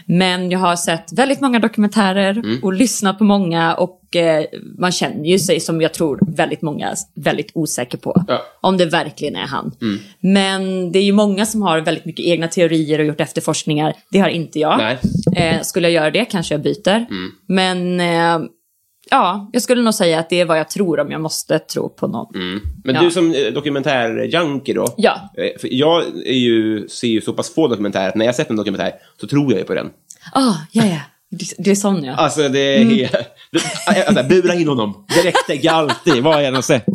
[0.05, 4.45] Men jag har sett väldigt många dokumentärer och lyssnat på många och eh,
[4.77, 8.23] man känner ju sig som jag tror väldigt många väldigt osäker på.
[8.27, 8.41] Ja.
[8.61, 9.71] Om det verkligen är han.
[10.19, 13.93] Men det är ju många som har väldigt mycket egna teorier och gjort efterforskningar.
[14.11, 14.79] Det har inte jag.
[15.35, 17.05] Eh, skulle jag göra det kanske jag byter.
[17.47, 18.49] Men eh,
[19.11, 21.89] ja, jag skulle nog säga att det är vad jag tror om jag måste tro
[21.89, 22.27] på någon.
[22.83, 23.01] Men Ja.
[23.01, 24.93] du som eh, dokumentärjunkie då?
[24.97, 25.13] Ja.
[25.37, 28.49] Eh, För jag är ju, ser ju så pass få dokumentärer att när jag sett
[28.49, 28.91] en dokumentär
[29.21, 29.89] så tror jag ju på den.
[30.33, 30.97] Ah, ja, ja.
[31.57, 32.13] Det, är sån ja.
[32.15, 32.81] Alltså det är...
[32.81, 32.97] Mm.
[32.97, 35.05] det- Alltså, bura in honom.
[35.15, 36.85] Direkt, alltid, vad jag än har sett.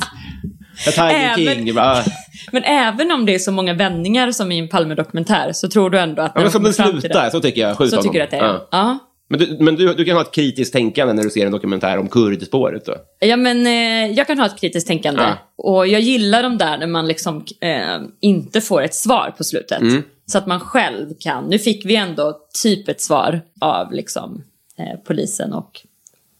[0.84, 1.74] Tiger Även- King.
[1.74, 1.98] Bara,
[2.52, 5.98] Men även om det är så många vändningar som i en Palme-dokumentär så tror du
[5.98, 6.32] ändå att...
[6.34, 7.76] ja, men som den slutar, så tycker jag.
[7.78, 8.02] Skjut Så honom.
[8.12, 8.44] tycker du att det är?
[8.44, 8.68] Ja.
[8.70, 8.98] Ja.
[9.32, 11.98] Men, du, men du, du kan ha ett kritiskt tänkande när du ser en dokumentär
[11.98, 12.94] om kurdspåret då?
[13.18, 15.22] Ja, men eh, jag kan ha ett kritiskt tänkande.
[15.22, 15.38] Ja.
[15.56, 19.80] Och jag gillar de där när man liksom eh, inte får ett svar på slutet.
[19.80, 20.02] Mm.
[20.26, 21.44] Så att man själv kan.
[21.44, 24.44] Nu fick vi ändå typ ett svar av liksom,
[24.78, 25.80] eh, polisen och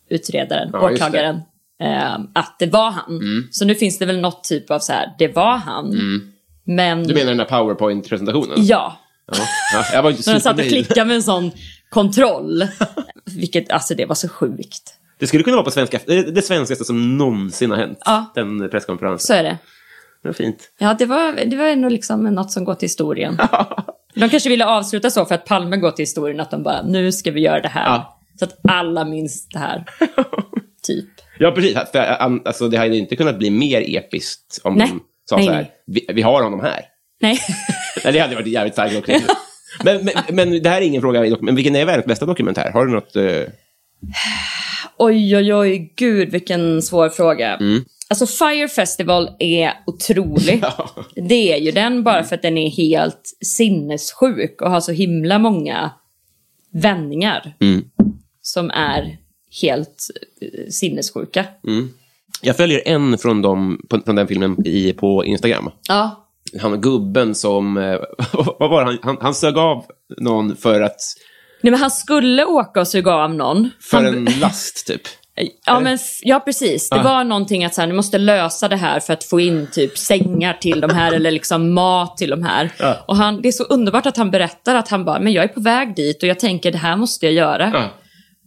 [0.09, 1.07] utredaren, Ja, just det.
[1.07, 1.41] åklagaren.
[1.83, 3.21] Eh, att det var han.
[3.51, 5.95] Så nu finns det väl något typ av så här, det var han.
[6.65, 8.57] Men Du menar den där powerpoint-presentationen?
[8.67, 8.97] ja,
[9.33, 9.39] Ja.
[9.75, 9.85] ja.
[9.93, 11.51] Jag var inte när de satt och klickade med en sån
[11.91, 12.69] kontroll.
[13.25, 14.95] Vilket, alltså det var så sjukt.
[15.19, 17.99] Det skulle kunna vara på svenska, det, svenskaste som någonsin har hänt.
[18.05, 18.33] Ja.
[18.35, 19.27] Den presskonferensen.
[19.27, 19.59] Så är det.
[20.23, 20.71] Det var fint.
[20.79, 23.39] Ja, det var, det var ändå liksom något som går till historien.
[24.15, 27.13] De kanske ville avsluta så för att Palme går till historien, att de bara, nu
[27.13, 27.85] ska vi göra det här.
[27.85, 28.21] Ja.
[28.39, 29.85] Så att alla minns det här.
[30.83, 31.09] typ.
[31.39, 31.79] Ja, precis.
[31.93, 34.89] För, an- alltså, det hade inte kunnat bli mer episkt om Nej.
[34.89, 36.85] de sa Nej, så här, vi, vi har honom här.
[37.21, 37.39] Nej.
[38.05, 39.13] Nej, det hade varit jävligt starkt också.
[39.85, 42.71] Men, men, men det här är ingen fråga, men vilken är världens bästa dokumentär?
[42.73, 43.17] Har du något...
[43.17, 43.53] eh,
[44.97, 47.57] oj, oj, oj, gud vilken svår fråga.
[47.57, 47.85] Mm.
[48.09, 50.65] Alltså Fire Festival är otrolig.
[51.15, 55.39] Det är ju den bara för att den är helt sinnessjuk och har så himla
[55.39, 55.91] många
[56.73, 57.55] vändningar.
[57.61, 57.85] Mm.
[58.43, 59.19] Som är
[59.63, 60.07] helt
[60.41, 61.45] eh, sinnessjuka.
[62.43, 65.71] Jag följer en från, dem, på, från den filmen i, på Instagram.
[65.89, 66.30] Ja,
[66.61, 67.77] Han gubben som...
[67.77, 67.97] eh,
[68.59, 68.87] vad var det?
[68.87, 69.85] Han, han, han sög av
[70.21, 70.99] någon för att...
[71.63, 73.71] Nej, men han skulle åka och suga av någon.
[73.81, 75.01] För han, en last, typ.
[75.67, 76.89] ja, men, ja, precis.
[76.91, 77.03] Det Ah.
[77.03, 79.99] var någonting att så här, ni måste lösa det här för att få in typ
[79.99, 82.71] sängar till de här eller liksom mat till de här.
[82.79, 82.97] Ja.
[83.09, 85.49] Och han, det är så underbart att han berättar att han bara, men jag är
[85.49, 87.71] på väg dit och jag tänker det här måste jag göra.
[87.75, 87.85] Ja.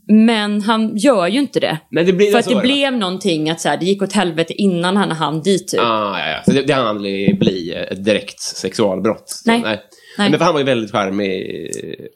[0.08, 1.78] Men han gör ju inte det.
[1.89, 2.62] Det för att det va?
[2.62, 5.80] blev någonting att så här, det gick åt helvete innan han hann dit typ.
[5.80, 6.44] Ah, ja, ja.
[6.46, 9.30] Så det, det hann aldrig bli ett direkt sexualbrott.
[9.30, 9.62] Så, Nej.
[9.62, 9.82] nej.
[10.18, 10.30] Nej.
[10.30, 11.72] Men för han var ju väldigt charmig.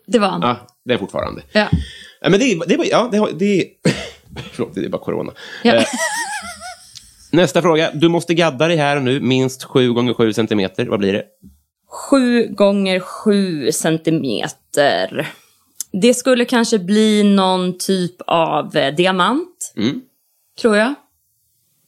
[0.07, 0.41] Det var han.
[0.41, 1.41] Ja, det är fortfarande.
[1.51, 1.67] Ja.
[2.21, 3.65] Ja, men det, det, ja, det, det,
[4.51, 5.31] Förlåt, det är bara corona.
[5.63, 5.75] Ja.
[5.75, 5.83] Eh,
[7.31, 7.91] nästa fråga.
[7.93, 10.85] Du måste gadda dig här och nu, minst 7 gånger 7 centimeter.
[10.85, 11.23] Vad blir det?
[11.89, 15.27] Sju gånger sju centimeter.
[15.91, 20.01] Det skulle kanske bli någon typ av eh, diamant, Mm.
[20.61, 20.93] tror jag.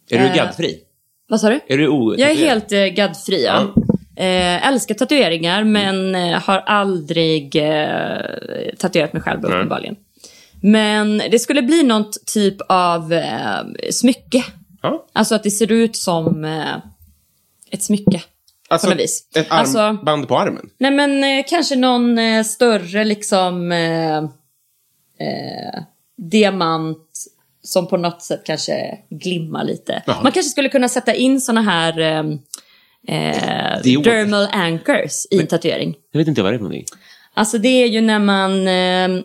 [0.09, 0.79] Är du Eh, gaddfri?
[1.27, 1.59] Vad sa du?
[1.67, 2.15] Är du.
[2.21, 3.73] Jag är helt eh, gaddfri, ja.
[4.15, 9.95] Eh, älskar tatueringar, men eh, har aldrig eh, tatuerat mig själv uppenbarligen.
[10.62, 13.59] Men det skulle bli något typ av eh,
[13.91, 14.43] smycke.
[15.13, 16.75] Alltså att det ser ut som eh,
[17.71, 18.21] ett smycke.
[18.69, 19.27] Alltså, på något vis.
[19.36, 20.69] ett Alltså- armband på armen?
[20.77, 24.17] Nej men eh, kanske någon eh, större liksom eh,
[25.27, 25.82] eh,
[26.17, 27.08] diamant
[27.63, 30.03] som på något sätt kanske glimmar lite.
[30.05, 30.23] Jaha.
[30.23, 32.19] Man kanske skulle kunna sätta in såna här eh,
[33.08, 35.95] eh, dermal anchors i en tatuering.
[36.12, 36.86] Jag vet inte vad det är för någonting.
[37.34, 39.23] Alltså det är ju när man, eh,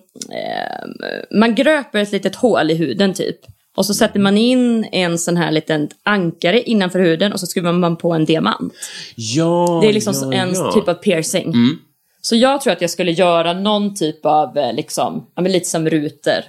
[1.38, 3.36] man gröper ett litet hål i huden typ.
[3.76, 7.72] Och så sätter man in en sån här liten ankare innanför huden och så skruvar
[7.72, 8.72] man på en diamant.
[9.16, 10.72] Ja, Det är liksom ja, en ja.
[10.72, 11.46] typ av piercing.
[11.46, 11.78] Mm.
[12.20, 15.68] Så jag tror att jag skulle göra någon typ av, eh, liksom, ja, men lite
[15.68, 16.44] som ruter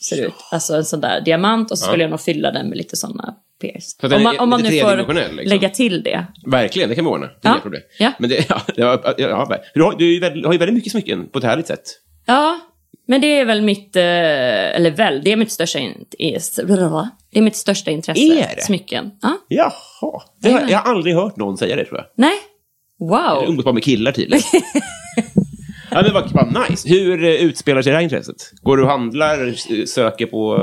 [0.00, 0.34] ser ut.
[0.50, 3.34] Alltså en sån där diamant och så skulle jag nog fylla den med lite såna
[3.60, 4.10] piercing.
[4.10, 5.40] Så Om man, om man nu får liksom.
[5.44, 6.26] lägga till det.
[6.46, 7.26] Verkligen, det kan vi ordna.
[7.26, 7.50] Det är Ja.
[7.52, 7.82] inga problem.
[7.98, 8.12] Ja.
[8.18, 9.14] Men det, ja, det var, ja,
[9.74, 11.82] du, har, du har ju väldigt mycket smycken på ett härligt sätt.
[12.26, 12.60] Ja,
[13.06, 14.02] men det är väl mitt, eh,
[14.76, 16.04] eller väl, det är mitt största, in,
[17.32, 18.20] det är mitt största intresse.
[18.20, 18.62] Är det?
[18.62, 19.10] Smycken.
[19.22, 19.38] Ja.
[19.48, 20.22] Jaha.
[20.42, 22.06] Det har, jag har aldrig hört någon säga det, tror jag.
[22.16, 22.34] Nej.
[22.98, 23.48] Jag Wow.
[23.48, 24.42] umgås bara med killar tydligen.
[25.90, 26.88] ja, men vad, vad nice.
[26.88, 28.36] Hur eh, utspelar sig det här intresset?
[28.62, 30.58] Går du och handlar, s- söker på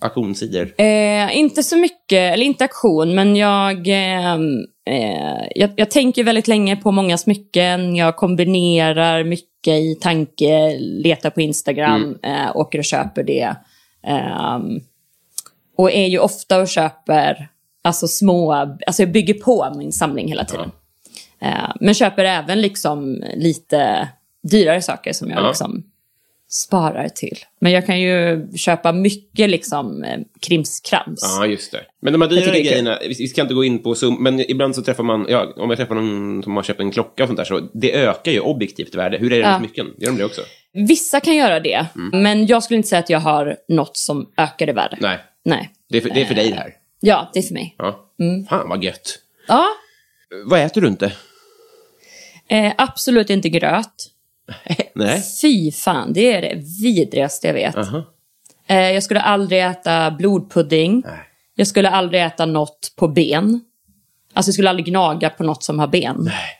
[0.00, 0.72] auktionssidor?
[0.78, 4.38] Eh, inte så mycket, eller inte aktion, men jag, eh,
[4.86, 7.96] eh, jag, jag tänker väldigt länge på många smycken.
[7.96, 13.54] Jag kombinerar mycket i tanke, letar på Instagram, eh, åker och köper det.
[14.06, 14.80] Ehm,
[15.76, 17.48] och är ju ofta och köper
[17.82, 20.70] alltså små, alltså jag bygger på min samling hela tiden.
[21.40, 24.08] Eh, men köper även liksom lite
[24.50, 25.48] dyrare saker som jag Ja.
[25.48, 25.82] liksom
[26.52, 27.38] sparar till.
[27.60, 31.20] Men jag kan ju köpa mycket liksom eh, krimskrams.
[31.22, 31.80] Ja, just det.
[32.02, 34.82] Men de här dyrare grejerna, vi ska inte gå in på sum, men ibland så
[34.82, 37.44] träffar man, ja, om jag träffar någon som har köpt en klocka och sånt där,
[37.44, 39.18] så det ökar ju objektivt värde.
[39.18, 39.50] Hur är det Ja.
[39.50, 39.86] med smycken?
[39.98, 40.40] Gör de det också?
[40.72, 42.22] Vissa kan göra det, Mm.
[42.22, 44.96] men jag skulle inte säga att jag har något som ökar i värde.
[45.00, 45.70] Nej, Nej.
[45.88, 46.74] det är för, det är för dig det här.
[47.00, 47.74] Ja, det är för mig.
[47.78, 48.10] Ja.
[48.20, 48.46] Mm.
[48.46, 49.18] Fan vad gött.
[49.48, 49.66] Ja,
[50.46, 51.12] Vad äter du inte?
[52.48, 53.94] eh, absolut inte gröt.
[54.94, 55.22] Nej.
[55.42, 57.76] Fy fan, det är det vidrigaste jag vet.
[57.76, 58.02] Aha.
[58.66, 61.02] Eh, jag skulle aldrig äta blodpudding.
[61.06, 61.18] Nej.
[61.54, 63.60] Jag skulle aldrig äta något på ben.
[64.32, 66.16] Alltså jag skulle aldrig gnaga på något som har ben.
[66.20, 66.56] Nej.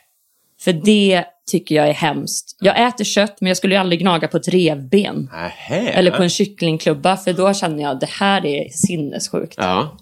[0.61, 2.57] För det tycker jag är hemskt.
[2.59, 5.29] Jag äter kött, men jag skulle aldrig gnaga på ett revben.
[5.31, 5.89] Nähä.
[5.89, 9.55] Eller på en kycklingklubba, för då känner jag att det här är sinnessjukt.
[9.57, 9.97] Ja.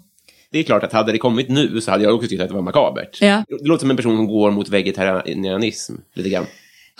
[0.51, 2.53] Det är klart att hade det kommit nu så hade jag också tyckt att det
[2.53, 3.21] var makabert.
[3.21, 3.43] Ja.
[3.47, 6.45] Det låter som en person som går mot vegetarianism, lite grann.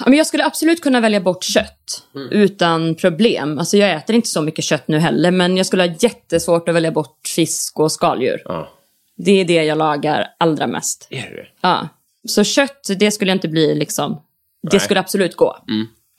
[0.06, 2.30] Men jag skulle absolut kunna välja bort kött Mm.
[2.32, 3.60] utan problem.
[3.60, 6.76] Alltså jag äter inte så mycket kött nu heller, men jag skulle ha jättesvårt att
[6.76, 8.42] välja bort fisk och skaldjur.
[8.46, 8.70] Ja.
[9.18, 11.08] Det är det jag lagar allra mest.
[11.10, 11.48] Är det det?
[11.62, 11.88] Ja.
[12.28, 14.12] Så kött, det skulle inte bli liksom...
[14.14, 14.20] Det
[14.62, 14.72] Nej.
[14.74, 14.80] Mm.
[14.80, 15.58] skulle absolut gå.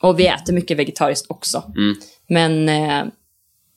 [0.01, 1.63] Och vi äter mycket vegetariskt också.
[2.27, 3.03] Men eh,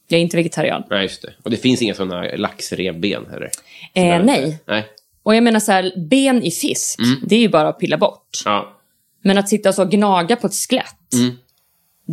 [0.09, 0.83] jag är inte vegetarian.
[0.90, 1.33] Nej, just det.
[1.43, 3.51] Och det finns inga sådana laxrevben heller?
[3.95, 4.59] Eh, nej.
[4.67, 4.87] Nej.
[5.23, 7.21] Och jag menar så här, ben i fisk, Mm.
[7.27, 8.29] det är ju bara att pilla bort.
[8.45, 8.71] Ja.
[9.25, 11.35] Men att sitta och så gnaga på ett skelett, Mm.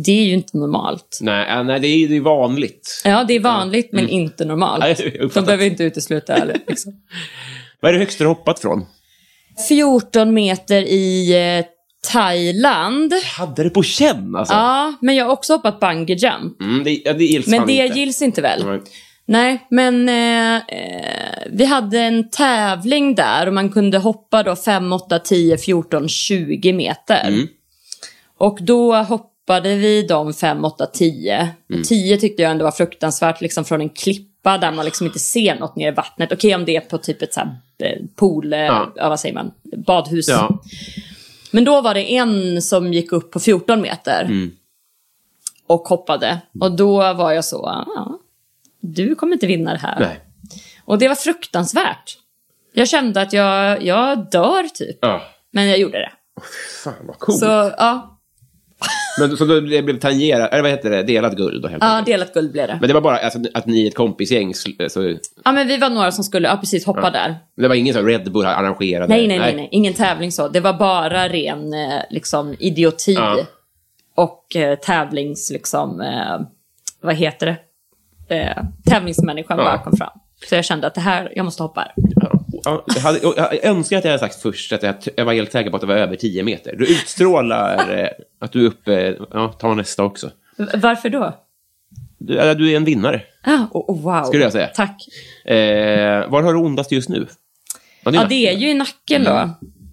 [0.04, 1.18] det är ju inte normalt.
[1.20, 3.02] Nej, ja, nej det är det är vanligt.
[3.04, 4.84] Ja, det är vanligt men inte normalt.
[4.84, 4.96] Mm.
[4.98, 5.40] Ja, jag uppfattar.
[5.40, 6.60] De behöver inte utesluta det.
[6.68, 6.92] Liksom.
[7.80, 8.84] Vad är det högsta du hoppat från?
[9.68, 11.64] 14 meter i eh,
[12.12, 13.12] Thailand.
[13.38, 14.54] Hade det på känn alltså?
[14.54, 16.60] Ja, men jag har också hoppat bungee jump.
[16.62, 17.98] Mm, det, ja, det Men det inte.
[17.98, 18.66] gills inte väl?
[18.66, 18.80] Nej.
[19.32, 24.92] Nej, men eh, eh, vi hade en tävling där och man kunde hoppa då 5,
[24.92, 27.28] 8, 10, 14, 20 meter.
[27.28, 27.46] Mm.
[28.38, 31.36] Och då hoppade vi de 5, 8, 10.
[31.36, 31.80] Mm.
[31.80, 35.18] Och 10 tyckte jag ändå var fruktansvärt liksom från en klippa där man liksom inte
[35.18, 36.32] ser något ner i vattnet.
[36.32, 38.92] Okej om det är på typ ett så här eh, pool, eh, Ja.
[38.96, 39.50] vad säger man,
[39.86, 40.28] badhus.
[40.28, 40.62] Ja.
[41.50, 44.24] Men då var det en som gick upp på 14 meter.
[44.24, 44.50] Mm.
[45.66, 46.38] Och hoppade.
[46.60, 48.18] Och då var jag så, ja,
[48.82, 50.00] du kommer inte vinna det här.
[50.00, 50.20] Nej.
[50.84, 52.18] Och det var fruktansvärt.
[52.72, 54.98] Jag kände att jag, jag dör typ.
[55.00, 55.22] Ja.
[55.50, 56.12] Men jag gjorde det.
[56.84, 57.38] Fan vad coolt.
[57.38, 58.12] Så ja,
[59.18, 62.02] Men, så då blev det tangerat, eller vad heter det, delad guld då helt ja
[62.06, 62.78] delat guld blev det.
[62.80, 66.12] Men det var bara alltså, att ni ett kompisgäng, så, Ja, men vi var några
[66.12, 67.36] som skulle ja, precis hoppa där.
[67.56, 69.06] det var ingen som Red Bull arrangerade?
[69.06, 69.68] Nej, nej, nej, nej.
[69.72, 70.48] Ingen tävling så.
[70.48, 73.12] Det var bara ren eh, liksom, idioti.
[73.12, 73.38] Ja.
[74.14, 76.40] Och eh, tävlings, liksom, eh,
[77.00, 77.56] vad heter det?
[78.32, 79.64] Eh, tävlingsmänniskan Ja.
[79.64, 80.18] bara kom fram.
[80.48, 81.92] Så jag kände att det här, jag måste hoppa här.
[82.64, 85.52] Ja, jag, hade, jag önskar att jag hade sagt först att jag, jag var helt
[85.52, 86.76] säker på att det var över 10 meter.
[86.76, 88.08] Du utstrålar eh,
[88.40, 90.30] att du är uppe, ja, ta nästa också.
[90.74, 91.38] Varför då?
[92.18, 93.22] Du, du är en vinnare.
[93.44, 94.24] Ah, oh, wow.
[94.24, 94.66] Skulle jag säga.
[94.66, 95.08] Tack.
[95.44, 97.26] Eh, var har du ondast just nu?
[98.04, 99.50] Ja, Ja, det är ju i nacken då.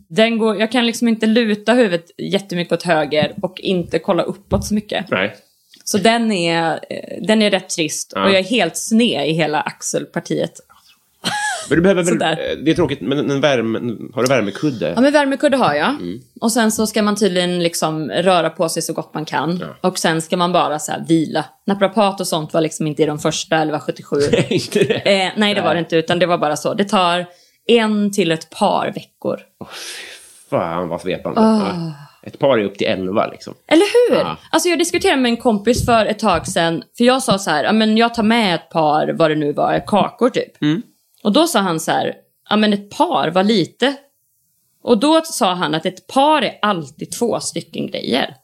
[0.07, 4.65] Den går, jag kan liksom inte luta huvudet jättemycket åt höger och inte kolla uppåt
[4.65, 5.09] så mycket.
[5.09, 5.35] Nej.
[5.91, 8.11] Så den är, eh, den är rätt trist.
[8.15, 8.23] Ja.
[8.23, 10.59] Och jag är helt sned i hela axelpartiet.
[11.69, 12.17] Men du behöver väl,
[12.65, 13.79] det är tråkigt, men en värme,
[14.13, 14.93] har du värmekudde?
[14.95, 15.89] Ja, men värmekudde har jag.
[15.89, 16.21] Mm.
[16.41, 19.63] Och sen så ska man tydligen liksom röra på sig så gott man kan.
[19.81, 21.45] Och sen ska man bara så vila.
[21.65, 24.15] Naprapat och sånt var liksom inte i de första, eller var 77.
[24.49, 25.23] inte det?
[25.23, 26.73] eh, nej, det var det inte, utan det var bara så.
[26.73, 27.25] Det tar
[27.67, 29.39] en till ett par veckor.
[30.49, 31.41] Fan vad svepande.
[31.41, 32.08] Ah.
[32.33, 33.53] Ett par är upp till elva liksom.
[33.67, 34.19] Eller hur?
[34.19, 34.37] Ja.
[34.51, 36.83] Alltså jag diskuterade med en kompis för ett tag sedan.
[36.97, 39.83] För jag sa så här, men jag tar med ett par, vad det nu var,
[39.87, 40.61] kakor typ.
[40.61, 40.81] Mm.
[41.23, 42.13] Och då sa han så här,
[42.49, 43.95] ja men ett par var lite.
[44.83, 48.35] Och då sa han att ett par är alltid två stycken grejer.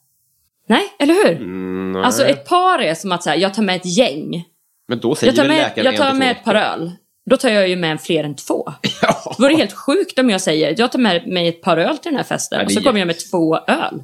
[0.68, 1.36] Nej, eller hur?
[1.36, 2.04] Mm, nej.
[2.04, 4.46] Alltså ett par är som att så här, jag tar med ett gäng.
[4.88, 6.92] Men då säger Jag tar med, läkaren jag tar med ett par öl.
[7.26, 8.74] Då tar jag ju med fler än två.
[9.02, 9.36] Ja.
[9.38, 12.12] Det vore helt sjukt om jag säger, jag tar med mig ett par öl till
[12.12, 12.60] den här festen.
[12.60, 14.04] Ja, och så kommer jag med två öl.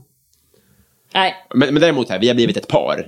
[1.13, 3.07] Nej, Men, men däremot här, vi har blivit ett par.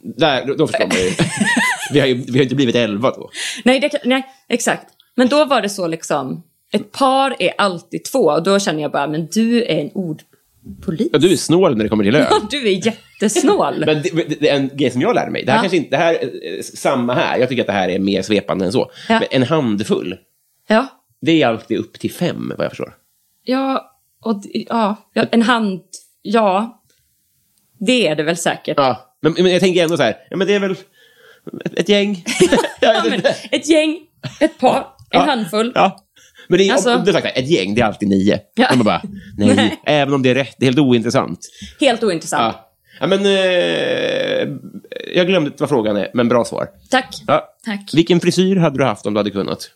[0.00, 1.10] Där, då, då förstår man ju.
[1.92, 3.30] vi, har ju vi har inte blivit elva då.
[3.64, 4.86] Nej, det, nej, exakt.
[5.14, 8.18] Men då var det så liksom, ett par är alltid två.
[8.18, 11.08] Och då känner jag bara, men du är en ordpolis.
[11.12, 12.26] Ja, du är snål när det kommer till öl.
[12.50, 12.72] Du är
[13.20, 13.74] jättesnål.
[13.86, 15.44] Men det, det, det är en grej som jag lärde mig.
[15.44, 15.62] Det här Ja.
[15.62, 17.38] kanske inte, det här, är eh, samma här.
[17.38, 18.90] Jag tycker att det här är mer svepande än så.
[19.08, 19.18] Ja.
[19.18, 20.16] Men en handfull,
[20.68, 20.86] ja,
[21.20, 22.94] det är alltid upp till fem, vad jag förstår.
[23.44, 25.80] ja, och, ja, en hand,
[26.22, 26.82] ja.
[27.80, 28.74] Det är det väl säkert.
[28.76, 29.14] Ja.
[29.22, 30.70] Men, men jag tänker ändå så här, ja men det är väl
[31.64, 32.24] ett, ett gäng.
[32.80, 33.98] Ja, men, ett gäng,
[34.40, 35.72] ett par, en handfull.
[35.74, 35.98] Ja.
[36.48, 38.40] Men det är, Alltså- om, du sagt, ett gäng, det är alltid nio.
[38.54, 38.66] Ja.
[38.76, 39.02] Man bara,
[39.38, 39.80] nej, Nej.
[39.86, 41.38] även om det är rätt, det är helt ointressant.
[41.80, 42.54] Helt ointressant.
[42.58, 42.67] Ja.
[43.00, 44.48] Ja, men, eh,
[45.14, 46.68] jag glömde vad frågan är, men bra svar.
[46.90, 47.22] Tack.
[47.26, 47.54] Ja.
[47.64, 47.90] Tack.
[47.94, 49.70] Vilken frisyr hade du haft om du hade kunnat?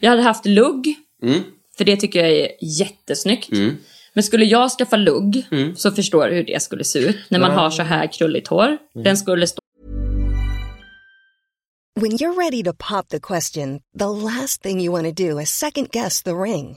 [0.00, 1.40] Jag hade haft lugg, Mm.
[1.78, 3.52] för det tycker jag är jättesnyggt.
[3.52, 3.76] Mm.
[4.14, 7.16] Men skulle jag skaffa lugg, så förstår du hur det skulle se ut.
[7.28, 8.66] När man har så här krulligt hår.
[8.66, 8.78] Mm.
[9.04, 9.58] Den skulle stå
[12.00, 15.50] When you're ready to pop the question, the last thing you want to do is
[15.50, 16.76] second guess the ring.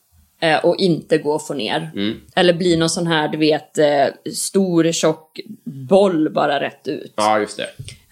[0.41, 1.91] Eh, Och inte gå och få ner.
[2.35, 7.13] Eller bli någon sån här, du vet, eh, stor tjock boll bara rätt ut.
[7.15, 7.67] Ja, just det.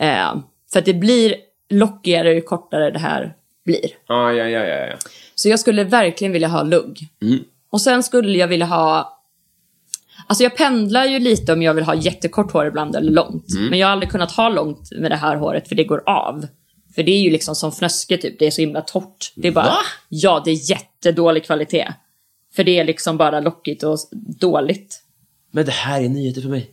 [0.06, 0.36] Eh,
[0.72, 1.36] För att det blir
[1.70, 3.34] lockigare ju kortare det här
[3.66, 3.90] blir.
[4.08, 4.86] Ja, ja, ja, ja.
[4.88, 4.96] ja.
[5.36, 7.00] Så jag skulle verkligen vilja ha lugg.
[7.22, 7.40] Mm.
[7.72, 9.16] Och sen skulle jag vilja ha...
[10.28, 13.52] Alltså jag pendlar ju lite om jag vill ha jättekort hår ibland eller långt.
[13.52, 13.70] Mm.
[13.70, 16.48] Men jag har aldrig kunnat ha långt med det här håret för det går av.
[16.96, 19.32] För det är ju liksom som fnöske typ, det är så himla torrt.
[19.36, 19.78] Det är bara, Va?
[20.10, 21.94] Ja, det är jättedålig kvalitet.
[22.56, 23.98] För det är liksom bara lockigt och
[24.40, 25.02] dåligt.
[25.52, 26.70] Men det här är nyheter för mig.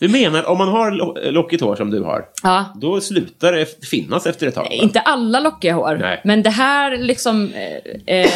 [0.00, 2.64] Du menar, om man har lo- lockigt hår som du har, Ja.
[2.80, 4.62] då slutar det finnas efter ett tag?
[4.64, 4.70] va?
[4.70, 6.20] Inte alla lockiga hår, Nej.
[6.24, 8.30] men det här liksom eh, eh,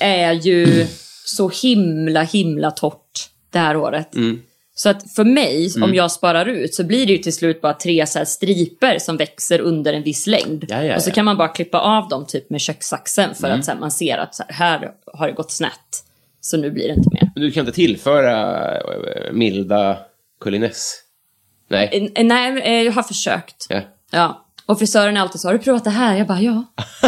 [0.00, 0.86] är ju
[1.26, 4.14] så himla, himla torrt, det här håret.
[4.14, 4.42] Mm.
[4.76, 7.74] Så att för mig, om jag sparar ut, så blir det ju till slut bara
[7.74, 10.64] tre så här striper som växer under en viss längd.
[10.68, 11.10] Ja, ja, och så ja.
[11.10, 11.14] Mm.
[11.14, 14.18] kan man bara klippa av dem typ med kökssaxen för att så här, man ser
[14.18, 16.04] att här, här har det gått snett.
[16.40, 17.30] Så nu blir det inte mer.
[17.34, 19.96] Men Du kan inte tillföra eh, milda
[20.40, 20.94] kuliness?
[21.68, 22.10] Nej.
[22.14, 23.66] Eh, Nej, jag har försökt.
[23.68, 23.80] Ja.
[24.10, 24.44] Ja.
[24.66, 26.16] Och frisören är alltid så, har du provat det här?
[26.16, 26.64] Jag bara, ja.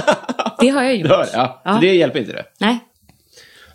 [0.61, 1.09] Det har jag gjort.
[1.09, 1.63] Du hör, ja.
[1.65, 1.75] Ja.
[1.75, 2.45] Så det hjälper inte det?
[2.59, 2.79] Nej.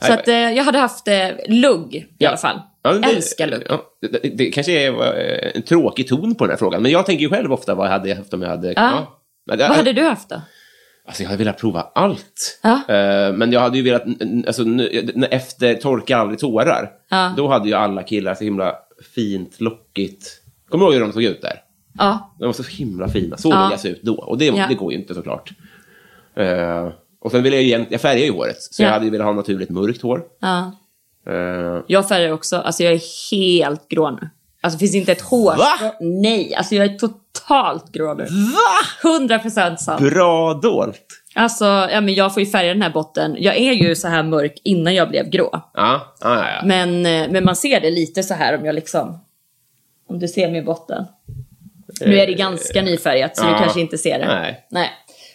[0.02, 2.30] Så att eh, jag hade haft eh, lugg i Ja.
[2.30, 2.60] alla fall.
[2.84, 3.64] Ja, det, Älskar lugg.
[3.70, 7.06] Ja, det, det, kanske är eh, en tråkig ton på den här frågan, men jag
[7.06, 8.74] tänker ju själv ofta vad jag hade haft om jag hade...
[8.76, 9.18] Ja.
[9.46, 10.42] Det- Vad hade du haft då?
[11.06, 12.60] Alltså jag hade velat prova allt.
[12.64, 12.82] Ja.
[13.34, 14.04] Men jag hade ju velat,
[14.48, 14.64] alltså,
[15.32, 17.34] efter Torka aldrig tårar, Ja.
[17.38, 18.76] då hade ju alla killar så himla
[19.16, 20.42] fint, lockigt.
[20.70, 21.62] Kommer du ihåg hur de såg ut där?
[21.98, 22.36] Ja.
[22.40, 23.38] De var så himla fina.
[23.38, 23.64] Så Ja.
[23.64, 24.16] vill jag se ut då.
[24.16, 24.66] Och det, Ja.
[24.70, 25.50] det går ju inte såklart.
[27.22, 28.86] Och sen vill jag ju, jag färgar ju håret, så Ja.
[28.88, 30.24] jag hade ju velat ha naturligt mörkt hår.
[30.42, 30.72] ja.
[31.28, 32.56] Eh, Jag färgar också.
[32.58, 34.30] Alltså jag är helt grå nu.
[34.62, 35.56] Alltså finns inte ett hår.
[35.58, 35.92] Va?
[36.00, 38.24] Nej, alltså jag är totalt grå nu.
[38.24, 39.10] Va?
[39.20, 40.02] 100% sant.
[40.02, 41.08] bra dolt!
[41.36, 43.36] Alltså, ja, men jag får ju färga den här botten.
[43.40, 45.50] Jag är ju så här mörk innan jag blev grå.
[45.74, 46.62] Ja, ja, ja.
[46.66, 49.20] Men, eh, men man ser det lite så här om jag liksom...
[50.10, 51.06] Om du ser min botten.
[52.06, 53.52] Nu är det ganska nyfärgat så ja.
[53.52, 54.26] du kanske inte ser det.
[54.28, 54.66] Nej.
[54.72, 54.90] Nej.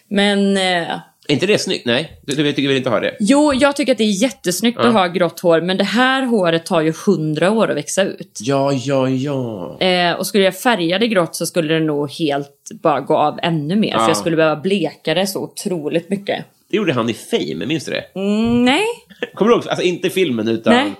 [0.09, 1.87] Men eh, Är inte det snyggt?
[1.87, 3.17] Nej, du, du tycker väl inte ha det?
[3.21, 4.89] Jo, jag tycker att det är jättesnyggt Ja.
[4.89, 8.39] att ha grått hår, men det här håret tar ju hundra år att växa ut.
[8.43, 9.77] Ja, ja, ja.
[9.81, 13.39] Eh, och skulle jag färga det grått så skulle det nog helt bara gå av
[13.43, 13.91] ännu mer.
[13.93, 13.99] Ja.
[13.99, 16.45] För jag skulle behöva bleka det så otroligt mycket.
[16.71, 18.05] Det gjorde han i Fame, minns du det?
[18.21, 18.85] Mm, nej.
[19.35, 19.69] Kommer du ihåg?
[19.69, 20.93] Alltså inte filmen, utan Nej.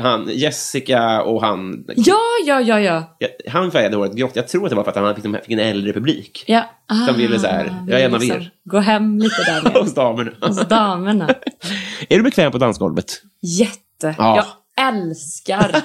[0.00, 1.84] Han, Jessica och han...
[1.96, 3.04] Ja, ja, ja, ja.
[3.48, 4.36] Han färgade håret grått.
[4.36, 6.44] Jag tror att det var för att han fick, fick en äldre publik.
[6.46, 6.70] ja.
[6.86, 8.50] Ah, Som ville så här, jag är en av liksom er.
[8.64, 9.72] Gå hem lite där med.
[9.72, 10.30] Hos damerna.
[10.40, 11.28] Hos damerna.
[12.08, 13.22] Är du bekväm på dansgolvet?
[13.42, 14.14] Jätte.
[14.18, 14.36] Ja.
[14.76, 15.76] Jag älskar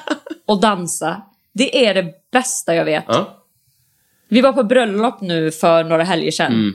[0.48, 1.22] att dansa.
[1.54, 3.04] Det är det bästa jag vet.
[3.08, 3.42] Ja.
[4.30, 6.54] Vi var på bröllop nu för några helger sedan.
[6.54, 6.74] Mm.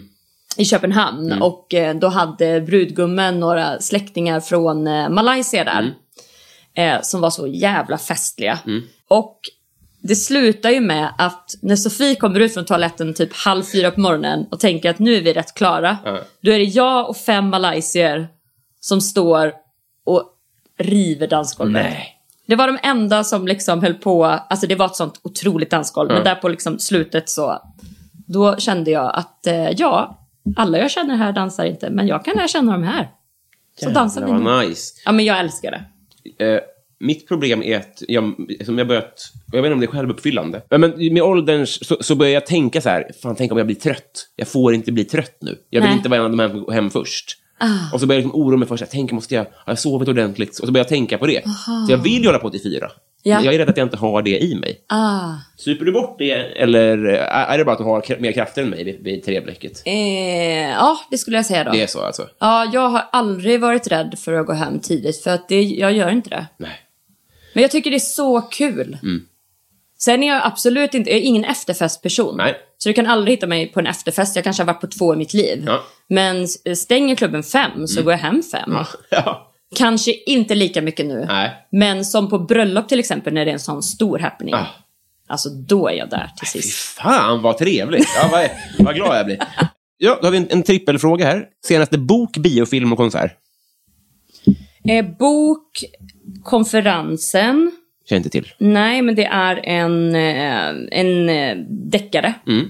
[0.56, 1.32] I Köpenhamn.
[1.42, 5.78] Och eh, då hade brudgummen några släktingar från eh, Malaysia där.
[5.78, 5.90] Mm.
[6.74, 8.58] Eh, som var så jävla festliga.
[9.08, 9.40] Och
[10.02, 14.00] det slutar ju med att när Sofie kommer ut från toaletten typ halv fyra på
[14.00, 15.98] morgonen och tänker att nu är vi rätt klara.
[16.04, 16.18] Ja.
[16.40, 18.28] Då är det jag och fem malaysier
[18.80, 19.52] som står
[20.04, 20.24] och
[20.78, 21.82] river dansgolvet.
[21.82, 22.16] Nej.
[22.46, 26.10] Det var de enda som liksom höll på, alltså det var ett sånt otroligt dansgolv.
[26.10, 27.62] Men där på liksom slutet så,
[28.12, 30.18] då kände jag att eh, ja,
[30.56, 33.10] alla jag känner här dansar inte, men jag kan lära känna dem här.
[33.82, 34.94] Så dansar vi nice.
[35.04, 35.84] Ja men jag älskar det.
[36.38, 36.60] Eh,
[37.00, 40.62] mitt problem är att jag, som jag börjat, jag vet inte om det är självuppfyllande,
[40.70, 43.66] men men med åldern så, så börjar jag tänka så här, fan tänk om jag
[43.66, 44.28] blir trött.
[44.36, 45.58] Jag får inte bli trött nu.
[45.70, 45.96] Jag vill Nej.
[45.96, 47.36] inte vara en av de här som går hem först.
[47.92, 49.78] Och så börjar jag liksom oroa mig för, så här, tänk måste jag, har jag
[49.78, 50.58] sovit ordentligt?
[50.58, 51.44] Och så börjar jag tänka på det.
[51.86, 52.90] Så jag vill ju hålla på till fyra.
[53.22, 53.44] Ja.
[53.44, 54.80] Jag är rädd att jag inte har det i mig.
[54.86, 55.32] Ah.
[55.56, 58.84] Super du bort det, eller är det bara att du har mer krafter än mig
[58.84, 59.82] vid, vid treblecket?
[59.84, 61.72] Eh, ja, det skulle jag säga då.
[61.72, 62.28] Det är så alltså?
[62.38, 65.92] Ja, jag har aldrig varit rädd för att gå hem tidigt, för att det, jag
[65.92, 66.46] gör inte det.
[66.56, 66.80] Nej.
[67.54, 68.98] Men jag tycker det är så kul.
[69.02, 69.22] Mm.
[69.98, 72.36] Sen är jag absolut inte, jag är ingen efterfestperson.
[72.36, 72.56] Nej.
[72.78, 74.36] Så du kan aldrig hitta mig på en efterfest.
[74.36, 75.64] Jag kanske har varit på två i mitt liv.
[75.66, 75.80] Ja.
[76.08, 78.76] Men stänger klubben fem så går jag hem fem.
[79.10, 79.46] Ja.
[79.76, 81.24] Kanske inte lika mycket nu.
[81.28, 81.50] Nej.
[81.72, 84.54] Men som på bröllop till exempel när det är en sån stor happening.
[84.54, 84.66] Ah.
[85.28, 86.76] Alltså då är jag där till Fy sist.
[86.78, 88.08] fan vad trevligt!
[88.22, 88.48] Ja, vad,
[88.86, 89.38] vad glad jag blir.
[89.98, 91.46] Ja, då har vi en, en trippelfråga här.
[91.64, 93.36] Senaste bok, biofilm och konsert?
[94.88, 95.84] Eh, bok,
[96.44, 97.72] konferensen.
[98.08, 98.48] Känner inte till.
[98.58, 102.34] Nej, men det är en, eh, en eh, deckare.
[102.46, 102.60] Mm.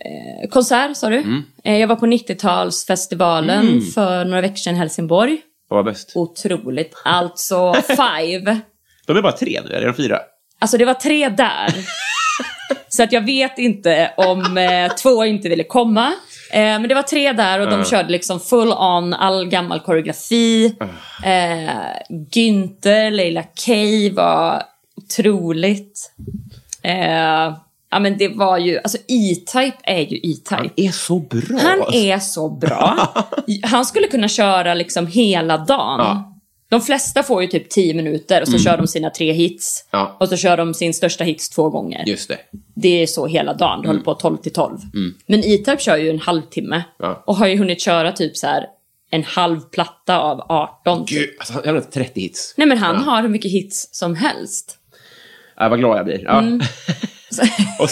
[0.00, 1.42] Eh, Konsert, sa du?
[1.64, 3.80] Eh, Jag var på 90-talsfestivalen Mm.
[3.80, 5.38] för några veckor sedan i Helsingborg.
[5.68, 6.12] Vad var bäst?
[6.14, 6.94] Otroligt.
[7.04, 8.60] Alltså, Five.
[9.06, 10.18] De är bara tre nu, eller är de fyra?
[10.58, 11.74] Alltså det var tre där.
[12.88, 16.06] Så att jag vet inte om eh, två inte ville komma.
[16.52, 20.76] Eh, men det var tre där och de körde liksom full on, all gammal koreografi.
[21.24, 21.70] Eh,
[22.34, 24.62] Günther, Leila Kay var
[24.96, 26.12] otroligt.
[27.94, 30.70] Ja men det var ju, alltså E-Type är ju E-Type.
[30.76, 31.58] är så bra!
[31.60, 33.14] Han är så bra.
[33.62, 35.98] Han skulle kunna köra liksom hela dagen.
[35.98, 36.40] Ja.
[36.68, 39.88] De flesta får ju typ 10 minuter och så kör de sina tre hits.
[39.90, 40.16] Ja.
[40.20, 42.04] Och så kör de sin största hits två gånger.
[42.06, 42.38] Just det.
[42.74, 43.82] Det är så hela dagen.
[43.82, 44.78] Det håller på 12 till 12.
[45.26, 46.82] Men E-Type kör ju en halvtimme.
[46.98, 47.22] Ja.
[47.26, 48.66] Och har ju hunnit köra typ så här
[49.10, 51.04] en halv platta av 18.
[51.08, 52.54] Gud, alltså, han har 30 hits.
[52.56, 54.78] Nej men han har hur mycket hits som helst.
[55.56, 56.22] Ja, vad glad jag blir.
[56.24, 56.42] Ja.
[57.78, 57.88] och,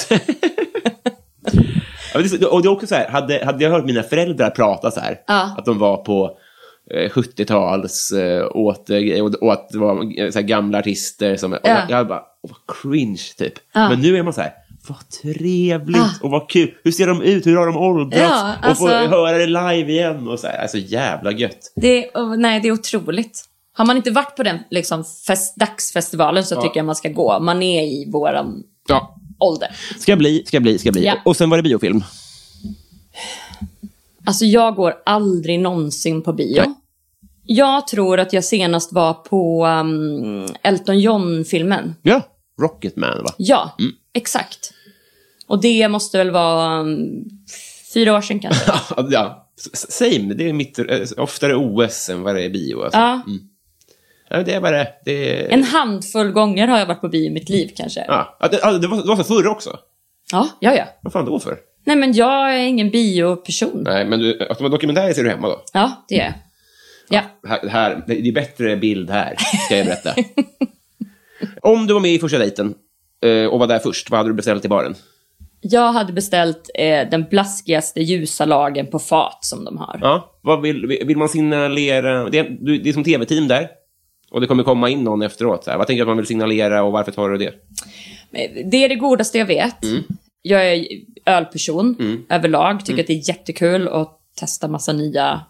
[2.15, 4.91] ja, så- och det är också så här, hade, hade jag hört mina föräldrar prata
[4.91, 5.55] så här, Ja.
[5.59, 6.37] att de var på
[6.91, 11.37] eh, 70-tals, eh, åt, eh, och, och att det var eh, så här, gamla artister
[11.37, 11.53] som...
[11.53, 11.69] Och Ja.
[11.89, 13.53] jag, jag bara, åh, vad cringe, typ.
[13.75, 13.89] Ja.
[13.89, 14.53] Men nu är man så här,
[14.89, 16.75] vad trevligt och vad kul.
[16.85, 17.47] Hur ser de ut?
[17.47, 18.17] Hur har de åldrats?
[18.23, 20.59] Ja, Och få alltså- höra det live igen och så här.
[20.63, 21.73] Alltså jävla gött.
[21.77, 23.45] Det, är- nej, det är otroligt.
[23.75, 27.41] Har man inte varit på den liksom, fest, dagsfestivalen så tycker jag man ska gå.
[27.41, 29.17] Man är i våran Ja.
[29.43, 29.77] Ålder.
[29.99, 31.05] Ska bli, ska bli, ska bli.
[31.05, 31.15] Ja.
[31.25, 32.05] Och sen var det biofilm.
[34.25, 36.63] Alltså jag går aldrig någonsin på bio.
[36.67, 36.75] Nej.
[37.45, 41.95] Jag tror att jag senast var på um, Elton John-filmen.
[42.03, 42.23] Ja,
[42.61, 43.35] Rocketman va?
[43.37, 43.77] Ja,
[44.15, 44.73] exakt.
[45.47, 47.25] Och det måste väl vara um,
[47.95, 48.73] fyra år sedan kanske.
[49.11, 50.35] ja, same.
[50.35, 50.85] Det är mitt, eh,
[51.17, 52.83] oftare OS än vad det är bio.
[52.83, 52.99] Alltså.
[52.99, 53.23] ja.
[54.33, 55.53] Ja, det är bara det.
[55.53, 58.05] En handfull gånger har jag varit på bio i mitt liv kanske.
[58.09, 59.79] Ja, det, ja, det, var, det var så förr också.
[60.33, 60.85] Ja, ja, ja.
[61.03, 61.57] Vad fan då för?
[61.85, 63.83] Nej, men jag är ingen bioperson.
[63.83, 65.63] Nej, men du, att de var dokumentärer ser du hemma då?
[65.73, 66.35] Ja, det är jag.
[67.09, 67.49] Ja.
[67.49, 70.15] Här, här, det är bättre bild här, ska jag berätta.
[71.63, 72.75] Om du var med i första dejten
[73.25, 74.95] eh, och var där först, vad hade du beställt i baren?
[75.61, 79.99] Jag hade beställt eh, den blaskigaste ljusa lagen på fat som de har.
[80.03, 82.29] Ja, vad vill, vill man signalera?
[82.29, 83.69] Det är, det är som tv-team där.
[84.33, 85.65] Och det kommer komma in någon efteråt.
[85.65, 85.79] Så här.
[85.79, 87.53] Vad tänker du att man vill signalera och varför tar du det?
[88.71, 89.77] Det är det godaste jag vet.
[90.43, 90.87] Jag är
[91.27, 91.97] ölperson
[92.29, 92.85] överlag.
[92.85, 95.41] Tycker att det är jättekul att testar massa nya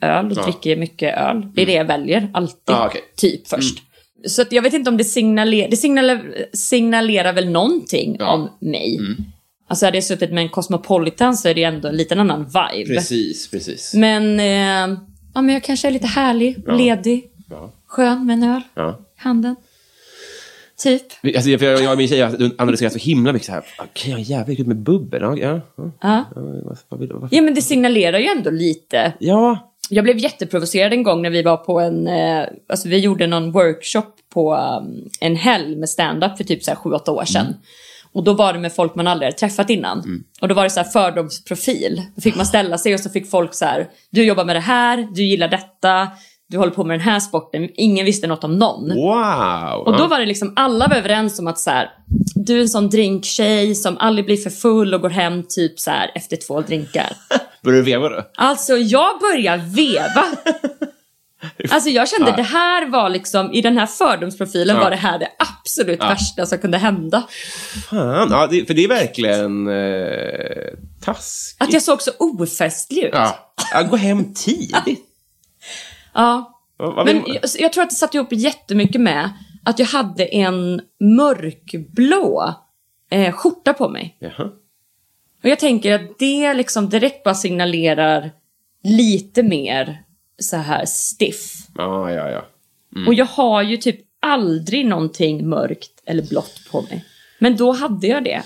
[0.00, 0.42] öl och Ja.
[0.42, 1.46] dricker mycket öl.
[1.54, 2.56] Det är det jag väljer, alltid.
[2.66, 3.00] Ja, okej.
[3.16, 3.78] Typ först.
[4.26, 6.22] Så jag vet inte om det signalerar, det signalerar,
[6.52, 8.32] signalerar väl någonting Ja.
[8.34, 9.00] om mig.
[9.68, 12.94] Alltså hade jag suttit med en Cosmopolitan så är det ändå en liten annan vibe.
[12.94, 13.94] Precis, precis.
[13.94, 14.98] Men, eh,
[15.34, 17.72] ja, men jag kanske är lite härlig, ledig, Ja.
[17.92, 18.98] Skön med en öl Ja.
[19.16, 19.56] handen.
[20.82, 21.02] Typ.
[21.24, 23.64] Alltså, för jag, jag och min tjej har analyserat så himla mycket så här.
[23.92, 25.22] Kan jag ha jävligt kul med bubbel?
[25.22, 25.90] Ja, ja, ja.
[26.00, 26.24] Ja.
[27.30, 29.12] Ja, men det signalerar ju ändå lite.
[29.18, 29.68] ja.
[29.88, 33.52] Jag blev jätteprovocerad en gång när vi var på en, eh, alltså vi gjorde någon
[33.52, 34.02] workshop
[34.34, 37.54] på um, en helg med stand-up för typ så här 7-8 år sedan.
[38.12, 40.24] Och då var det med folk man aldrig hade träffat innan.
[40.40, 42.02] Och då var det så här fördomsprofil.
[42.14, 44.60] Då fick man ställa sig och så fick folk så här, du jobbar med det
[44.60, 46.08] här, du gillar detta,
[46.52, 47.68] du håller på med den här sporten.
[47.74, 48.88] Ingen visste något om någon.
[48.94, 49.86] Wow!
[49.86, 51.90] Och då var det liksom, alla var överens om att så här,
[52.34, 55.90] du är en sån drinktjej som aldrig blir för full och går hem typ så
[55.90, 57.12] här efter två drinkar.
[57.62, 58.22] Började du veva då?
[58.36, 60.24] Alltså jag börjar veva.
[61.70, 65.28] Alltså jag kände det här var liksom, i den här fördomsprofilen var det här det
[65.38, 67.22] absolut värsta som kunde hända.
[67.90, 71.62] Fan, ja, det, för det är verkligen eh, taskigt.
[71.62, 73.10] Att jag såg så ofestlig ut.
[73.12, 73.54] Ja.
[73.72, 75.00] ja, gå hem tidigt.
[76.14, 76.58] Ja.
[76.76, 79.30] Vad- Men jag, jag tror att det satt ihop jättemycket med
[79.64, 82.54] att jag hade en mörkblå
[83.10, 84.16] eh, skjorta på mig.
[84.18, 84.44] Jaha.
[85.42, 88.30] Och jag tänker att det liksom direkt bara signalerar
[88.84, 90.02] lite mer
[90.38, 91.52] så här stiff.
[91.76, 92.44] Ja, ja, ja.
[93.06, 97.04] Och jag har ju typ aldrig någonting mörkt eller blått på mig.
[97.38, 98.42] Men då hade jag det.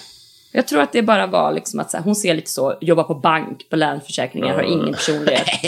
[0.53, 3.05] Jag tror att det bara var liksom att så här, hon ser lite så, jobbar
[3.05, 5.49] på bank, på Länsförsäkringar, har ingen personlighet.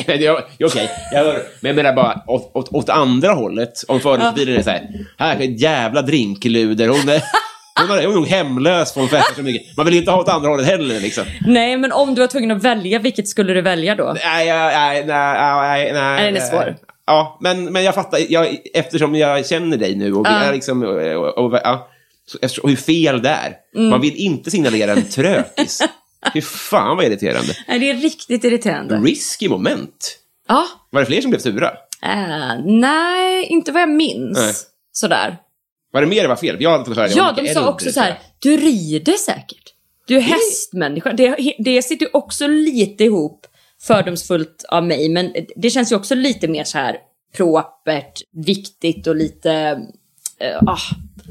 [0.64, 1.42] Okej, jag hör.
[1.60, 3.84] Men jag menar bara åt, åt, åt andra hållet.
[3.88, 6.88] Om fördomsbilen är så här, här är jävla drinkluder.
[6.88, 7.22] Hon är,
[7.88, 9.76] hon är nog hemlös på en fest så mycket.
[9.76, 11.24] Man vill inte ha åt andra hållet heller liksom.
[11.46, 14.16] Nej, men om du var tvungen att välja, vilket skulle du välja då?
[14.24, 15.92] Nej, nej, nej, nej, nej.
[15.92, 16.76] Nej, den är svår.
[17.06, 18.18] Ja, men, men jag fattar.
[18.28, 20.82] Jag, eftersom jag känner dig nu och vi är liksom...
[20.82, 21.88] Och, och, och, ja,
[22.42, 23.56] eftersom- hur fel det är.
[23.76, 23.88] Mm.
[23.90, 25.82] Man vill inte signalera en trökis.
[26.32, 27.54] Fy fan vad irriterande.
[27.68, 28.96] Nej, det är riktigt irriterande.
[28.96, 30.18] Risky moment.
[30.48, 30.66] Ja.
[30.90, 31.70] Var det fler som blev sura?
[32.02, 34.38] Äh, nej, inte vad jag minns.
[34.38, 34.54] Nej.
[34.92, 35.36] Sådär.
[35.92, 36.56] Var det mer det var fel?
[36.60, 37.14] Jag hade fått höra det.
[37.14, 39.74] Ja, de sa också så här, du rider säkert.
[40.06, 41.12] Du är hästmänniska.
[41.12, 43.46] Det, det sitter ju också lite ihop
[43.82, 46.96] fördomsfullt av mig, men det känns ju också lite mer så här
[47.36, 49.78] propert, viktigt och lite...
[50.66, 50.78] ah,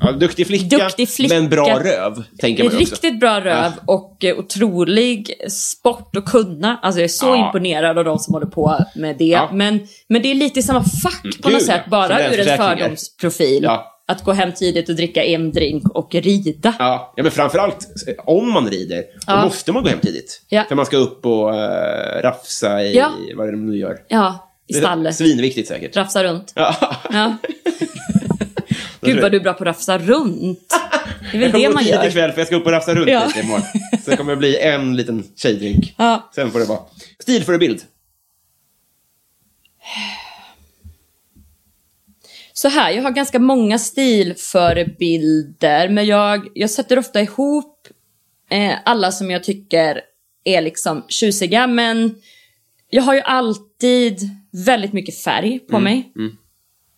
[0.01, 1.35] Ja, duktig flicka, Duktig flicka.
[1.35, 2.93] men bra röv, tänker man ju också.
[2.93, 6.79] riktigt bra röv och eh, otrolig sport att kunna.
[6.81, 7.45] Alltså jag är så Ja.
[7.45, 9.25] imponerad av de som håller på med det.
[9.25, 9.49] Ja.
[9.53, 9.79] Men,
[10.09, 11.59] men det är lite i samma fack på Gud, något ja.
[11.59, 13.63] sätt, bara ur en fördomsprofil.
[13.63, 13.93] Ja.
[14.09, 16.73] Att gå hem tidigt och dricka en drink och rida.
[16.79, 17.87] Ja, ja, men framförallt
[18.25, 19.43] om man rider, då Ja.
[19.45, 20.41] måste man gå hem tidigt.
[20.49, 20.63] Ja.
[20.67, 21.55] För man ska upp och uh,
[22.23, 23.11] rafsa i Ja.
[23.35, 23.97] vad är det de nu gör.
[24.07, 25.15] Ja, i stallet.
[25.15, 25.95] Svinviktigt säkert.
[25.97, 26.53] Rafsa runt.
[26.55, 26.75] Ja.
[29.01, 30.59] Gud vad du är bra på att rafsa runt.
[31.31, 32.07] Det är väl Jag det man gör.
[32.07, 33.25] ikväll för jag ska upp och rafsa runt Ja.
[33.27, 33.61] lite imorgon.
[34.05, 35.93] Så det kommer att bli en liten tjejdrink.
[35.97, 36.31] Ja.
[36.35, 36.79] Sen får det vara.
[37.19, 37.81] Stilförebild.
[42.53, 47.87] Så här, jag har ganska många stilförebilder, men jag, jag sätter ofta ihop
[48.51, 50.01] eh, alla som jag tycker
[50.43, 52.15] är liksom tjusiga, men
[52.89, 54.19] jag har ju alltid
[54.65, 56.11] väldigt mycket färg på mig.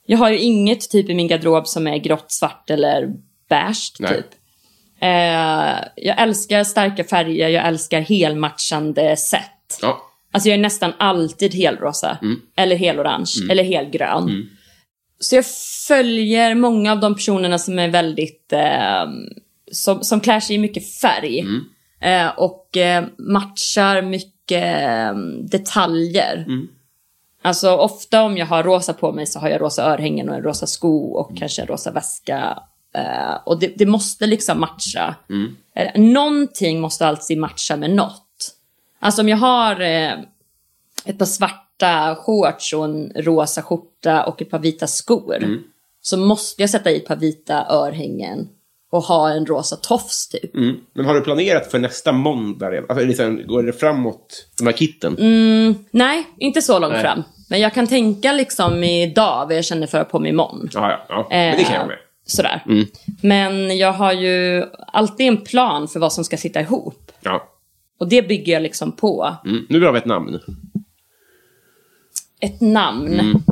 [0.10, 3.07] Jag har ju inget typ i min garderob som är grått, svart eller
[3.49, 4.26] beige typ.
[5.01, 9.80] Eh, jag älskar starka färger, jag älskar helmatchande set.
[9.82, 10.01] Ja.
[10.32, 12.18] Alltså jag är nästan alltid helrosa.
[12.55, 13.51] Eller helorange.
[13.51, 14.28] Eller helgrön.
[15.20, 15.45] Så jag
[15.88, 18.53] följer många av de personerna som är väldigt...
[18.53, 19.05] Eh,
[19.72, 21.39] som, som klär sig i mycket färg.
[22.01, 25.14] Eh, och eh, matchar mycket eh,
[25.51, 26.45] detaljer.
[27.42, 30.44] Alltså ofta om jag har rosa på mig så har jag rosa örhängen och en
[30.44, 32.60] rosa sko och kanske en rosa väska.
[32.96, 35.16] Eh, och det, det måste liksom matcha.
[35.76, 38.56] Eh, någonting måste alltid matcha med något.
[39.00, 40.14] Alltså om jag har eh,
[41.06, 45.38] ett par svarta shorts och en rosa skjorta och ett par vita skor.
[46.02, 48.50] Så måste jag sätta i ett par vita örhängen
[48.90, 50.56] och ha en rosa tofs typ.
[50.56, 50.76] Mm.
[50.94, 52.90] Men har du planerat för nästa måndag redan?
[52.90, 55.16] Alltså, liksom, går det framåt, de här kitten?
[55.92, 57.02] Nej, inte så långt Nej.
[57.02, 57.24] fram.
[57.50, 60.70] Men jag kan tänka liksom idag vad jag känner för på mig imorgon.
[60.74, 61.28] Ja, ja, ja.
[61.30, 61.98] Men det kan jag med.
[62.26, 62.64] Sådär.
[63.22, 67.12] Men jag har ju alltid en plan för vad som ska sitta ihop.
[67.22, 67.50] Ja.
[68.00, 69.36] Och det bygger jag liksom på.
[69.46, 69.66] Mm.
[69.70, 70.40] Nu vill vi ha ett namn.
[72.40, 73.20] Ett namn.
[73.20, 73.44] Mm.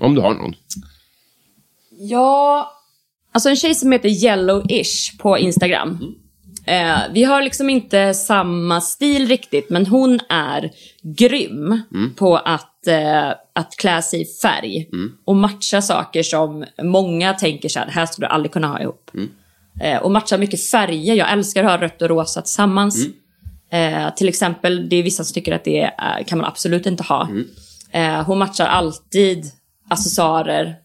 [0.00, 0.54] Om du har någon.
[1.90, 2.72] Ja,
[3.32, 6.14] alltså en tjej som heter Yellowish på Instagram.
[6.66, 10.70] Eh, vi har liksom inte samma stil riktigt, men hon är
[11.02, 11.82] grym
[12.16, 14.88] på att, eh, att klä sig i färg
[15.24, 18.80] och matcha saker som många tänker så här, det här skulle du aldrig kunna ha
[18.80, 19.10] ihop.
[19.80, 21.14] Eh, och matcha mycket färger.
[21.14, 23.06] Jag älskar att ha rött och rosa tillsammans.
[23.72, 27.02] Eh, till exempel, det är vissa som tycker att det eh, kan man absolut inte
[27.02, 27.28] ha.
[27.92, 29.44] Eh, hon matchar alltid
[29.88, 30.76] accessoarer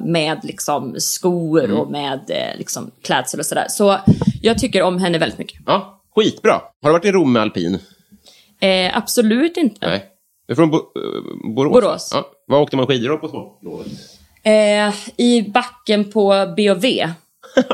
[0.00, 3.66] med liksom skor och med eh, liksom klädsel och sådär.
[3.68, 3.98] Så
[4.42, 5.60] jag tycker om henne väldigt mycket.
[5.66, 6.52] Ja, skitbra.
[6.82, 7.78] Har du varit i Rom med alpin?
[8.60, 9.86] Eh, absolut inte.
[9.86, 10.04] Nej.
[10.46, 11.72] Du är från Bo eh, Borås?
[11.72, 12.10] Borås.
[12.12, 12.30] Ja.
[12.46, 13.86] Vad åkte man skidor på smålovet?
[14.42, 17.08] Eh, I backen på B&V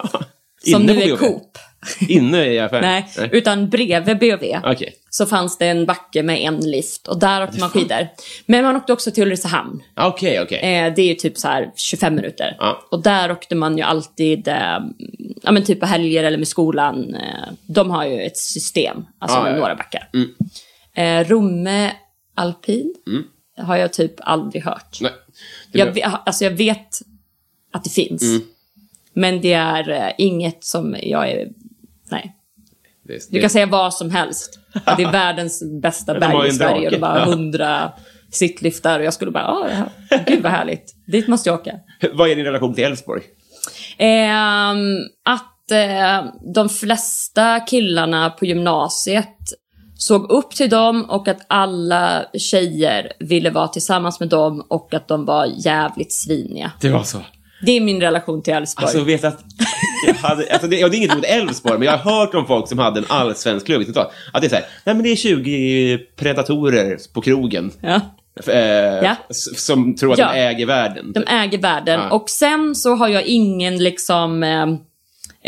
[0.70, 1.16] som nu är?
[1.16, 1.58] Coop.
[2.08, 2.82] Inne i affären?
[2.82, 4.60] Nej, utan bredvid B&V.
[4.64, 4.94] Okej.
[5.10, 8.08] Så fanns det en backe med en lift och där åkte man skidor.
[8.46, 9.82] Men man åkte också till Ulricehamn.
[9.96, 10.58] Okej, okej.
[10.58, 12.56] Eh, det är typ så här 25 minuter.
[12.58, 12.82] Ja.
[12.90, 14.78] Och där åkte man ju alltid, eh,
[15.42, 17.14] ja men typ på helger eller med skolan.
[17.14, 20.08] Eh, de har ju ett system, alltså Ja, med ja, några backar.
[20.94, 21.92] Eh, Romme
[22.34, 22.94] alpin
[23.56, 24.98] har jag typ aldrig hört.
[25.00, 25.12] Nej.
[25.72, 27.00] Jag, alltså jag vet
[27.72, 28.22] att det finns.
[29.12, 31.48] Men det är eh, inget som jag är...
[32.10, 32.36] Nej.
[33.04, 34.58] det- Du kan säga vad som helst.
[34.84, 36.86] Att det är världens bästa berg i Sverige.
[36.86, 37.24] Och det Ja.
[37.24, 37.92] hundra
[38.32, 38.98] sittliftar.
[39.00, 39.68] Och jag skulle bara, ah,
[40.10, 40.94] ja, gud vad härligt.
[41.06, 41.72] Dit måste jag åka.
[42.14, 43.22] Vad är din relation till Elfsborg?
[43.98, 49.36] Ehm, att eh, de flesta killarna på gymnasiet
[49.94, 55.08] såg upp till dem och att alla tjejer ville vara tillsammans med dem och att
[55.08, 56.72] de var jävligt sviniga.
[56.80, 57.18] Det var så.
[57.62, 58.84] Det är min relation till Elfsborg.
[58.84, 59.40] Alltså, vet att...
[60.06, 62.46] Jag hade, alltså det, och det är inget emot Elfsborg, men jag har hört om
[62.46, 63.82] folk som hade en allsvensk klubb.
[64.32, 67.70] Att det är så här, nej men det är 20 predatorer på krogen.
[67.82, 68.00] ja.
[68.46, 68.56] Eh,
[69.02, 69.16] Ja.
[69.56, 70.32] Som tror att Ja.
[70.32, 71.12] de äger världen.
[71.12, 72.00] De äger världen.
[72.00, 72.10] Ja.
[72.10, 74.42] Och sen så har jag ingen liksom...
[74.42, 74.66] Eh,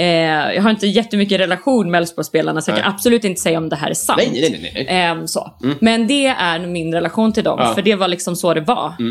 [0.06, 3.68] eh, jag har inte jättemycket relation med Elfsborgsspelarna så jag kan absolut inte säga om
[3.68, 4.20] det här är sant.
[4.22, 4.84] Nej, nej, nej, nej.
[4.90, 5.18] nej.
[5.20, 5.50] Eh, så.
[5.80, 7.74] Men det är min relation till dem, Ja.
[7.74, 8.92] för det var liksom så det var.
[8.98, 9.04] Ja,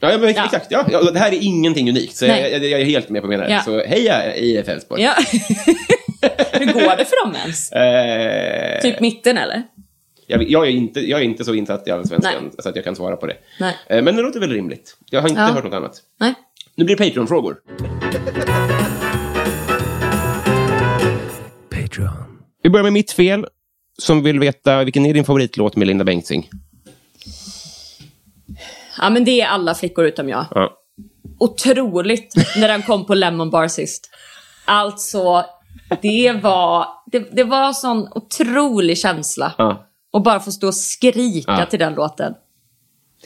[0.00, 0.44] ja, men Ja.
[0.44, 0.66] exakt.
[0.70, 3.28] Ja, ja, det här är ingenting unikt, så jag, jag, jag är helt med på
[3.28, 3.54] vad du menar.
[3.54, 3.60] Ja.
[3.64, 5.02] Så heja IF Elfsborg.
[5.02, 5.14] Ja.
[6.52, 7.72] Hur går det för dem ens?
[8.76, 9.62] Eh, Typ mitten eller?
[10.26, 12.96] jag, jag, är inte, jag är inte så insatt i Allsvenskan så att jag kan
[12.96, 13.36] svara på det.
[13.60, 13.76] Nej.
[13.86, 14.96] Eh, men det låter väl rimligt.
[15.10, 15.46] Jag har inte Ja.
[15.46, 15.92] hört något annat.
[16.20, 16.34] Nej.
[16.74, 17.56] Nu blir det Patreon-frågor.
[22.62, 23.46] Vi börjar med mitt fel,
[23.98, 26.48] som vill veta vilken är din favoritlåt med Linda Bengtzing?
[29.00, 30.46] Ja, men det är alla flickor utom jag.
[30.50, 30.76] Ja.
[31.38, 34.10] Otroligt när den kom på Lemon Bar sist.
[34.64, 35.44] Alltså,
[36.02, 39.52] det var, det, det var sån otrolig känsla.
[39.58, 39.86] Ja.
[40.12, 41.66] Och bara få stå och skrika Ja.
[41.66, 42.34] till den låten.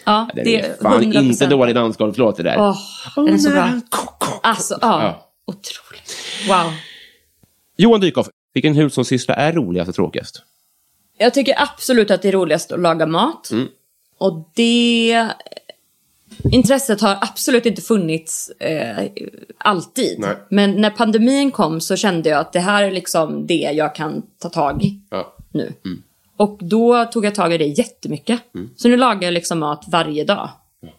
[0.04, 1.20] Ja, Den det är fan 100%.
[1.22, 2.56] inte dålig dansgolflåt det där.
[2.58, 2.76] Åh,
[3.16, 3.80] den är så bra.
[4.42, 5.02] Alltså, ja.
[5.02, 5.30] Ja.
[5.46, 6.12] Otroligt.
[6.48, 6.72] Wow.
[7.76, 10.42] Johan Dykhoff, vilken hushållssyssla är roligast och tråkigast?
[11.18, 13.50] Jag tycker absolut att det är roligast att laga mat.
[13.50, 13.68] Mm.
[14.18, 15.28] Och det
[16.52, 19.04] intresset har absolut inte funnits eh,
[19.58, 20.18] alltid.
[20.20, 20.36] Nej.
[20.50, 24.22] Men när pandemin kom så kände jag att det här är liksom det jag kan
[24.38, 25.34] ta tag i Ja.
[25.52, 25.72] nu.
[26.36, 28.40] Och då tog jag tag i det jättemycket.
[28.76, 30.48] Så nu lagar jag liksom mat varje dag.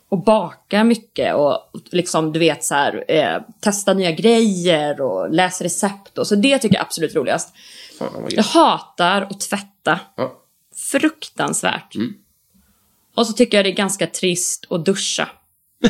[0.10, 1.58] Och bakar mycket och
[1.92, 6.18] liksom du vet så här, eh, testa nya grejer och läsa recept.
[6.18, 7.54] Och, så det tycker jag är absolut roligast.
[8.00, 10.00] Fan Jag hatar att tvätta.
[10.18, 10.34] Ja.
[10.76, 11.94] Fruktansvärt.
[13.16, 15.30] Och så tycker jag det är ganska trist att duscha.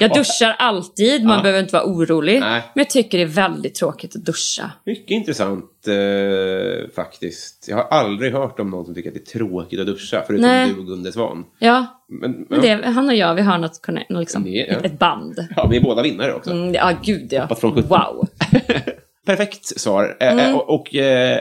[0.00, 1.42] Jag duschar alltid, man Ja.
[1.42, 2.40] behöver inte vara orolig.
[2.40, 2.62] Nej.
[2.74, 4.70] Men jag tycker det är väldigt tråkigt att duscha.
[4.86, 7.66] Mycket intressant eh, faktiskt.
[7.68, 10.46] Jag har aldrig hört om någon som tycker att det är tråkigt att duscha, förutom
[10.46, 10.68] Nej.
[10.76, 11.44] du Gunde Svan.
[11.58, 12.76] Ja, Men, men ja.
[12.76, 14.76] det, han och jag, vi har något, liksom, Det ja.
[14.82, 15.46] ett band.
[15.56, 16.50] ja, vi är båda vinnare också.
[16.50, 17.42] Mm, ja, gud ja.
[17.42, 17.88] Hoppat från 17.
[17.88, 18.28] Wow.
[19.28, 20.16] Perfekt svar.
[20.20, 20.44] Eh, Mm.
[20.50, 21.40] eh, och och eh,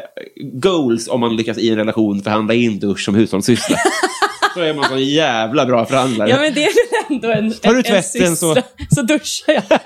[0.53, 3.77] goals om man lyckas i en relation förhandla in dusch som hushållssyssla.
[4.53, 6.29] så är man så jävla bra förhandlare.
[6.29, 8.69] Ja, men det är väl ändå en, Tar du en, en tvätten så- syssla.
[8.95, 9.63] så duschar jag.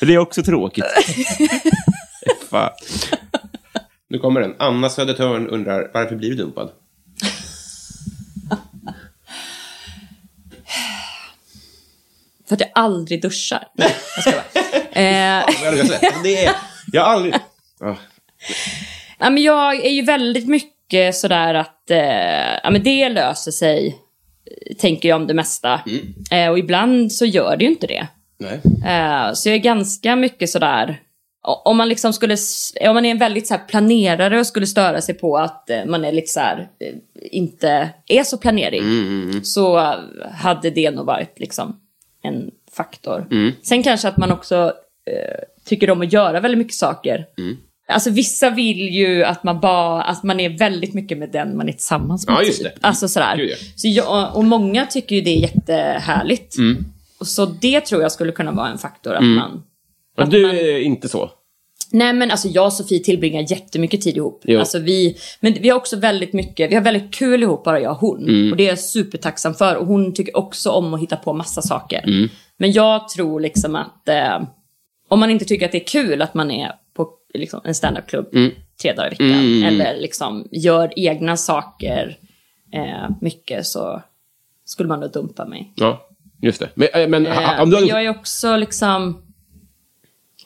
[0.00, 0.84] Det är också tråkigt.
[2.50, 2.70] Fan.
[4.08, 4.54] Nu kommer den.
[4.58, 6.70] Anna Södertörn undrar, varför blir du dumpad?
[12.48, 13.68] För att jag aldrig duschar.
[13.74, 14.62] Nej, jag ska bara.
[15.02, 15.44] Eh,
[16.22, 16.54] det
[16.92, 17.34] jag är, har aldrig...
[19.18, 23.98] Ja, men jag är ju väldigt mycket sådär att eh, ja, men det löser sig,
[24.78, 25.80] tänker jag om det mesta.
[26.30, 28.06] Eh, och ibland så gör det ju inte det.
[28.38, 28.60] Nej.
[28.86, 31.00] Eh, så jag är ganska mycket sådär,
[31.64, 32.36] om man liksom skulle,
[32.80, 36.04] om man är en väldigt så planerare och skulle störa sig på att eh, man
[36.04, 36.94] är lite så här, eh,
[37.30, 38.82] inte är så planerig.
[39.42, 39.94] Så
[40.32, 41.80] hade det nog varit liksom
[42.26, 43.26] en faktor.
[43.62, 44.72] Sen kanske att man också
[45.64, 47.26] tycker om att göra väldigt mycket saker.
[47.38, 47.56] Mm.
[47.88, 51.68] Alltså vissa vill ju att man bara, att man är väldigt mycket med den man
[51.68, 52.36] är tillsammans med.
[52.36, 52.74] Ja, just typ.
[52.74, 52.86] det.
[52.86, 53.36] Alltså sådär.
[53.36, 53.56] Gud, ja.
[53.76, 56.58] Så jag, och många tycker ju det är jättehärligt.
[56.58, 56.84] Mm.
[57.20, 59.14] Och så det tror jag skulle kunna vara en faktor.
[59.14, 59.62] Att man,
[60.16, 61.30] Men att du man- är inte så?
[61.92, 64.42] Nej men alltså jag och Sofie tillbringar jättemycket tid ihop.
[64.44, 64.58] Jo.
[64.58, 67.92] Alltså vi, men vi har också väldigt mycket, vi har väldigt kul ihop bara jag
[67.92, 68.28] och hon.
[68.28, 68.50] Mm.
[68.50, 69.76] Och det är jag supertacksam för.
[69.76, 72.04] Och hon tycker också om att hitta på massa saker.
[72.06, 72.28] Mm.
[72.56, 74.42] Men jag tror liksom att eh,
[75.08, 78.30] om man inte tycker att det är kul att man är på liksom, en standupklubb
[78.82, 79.40] tre dagar i veckan.
[79.40, 79.62] Mm.
[79.64, 82.18] Eller liksom gör egna saker
[82.72, 84.02] eh, mycket så
[84.64, 85.72] skulle man då dumpa mig.
[85.76, 86.08] Ja,
[86.42, 86.68] just det.
[86.74, 89.22] Men, äh, men Eh, om, du men jag är också liksom...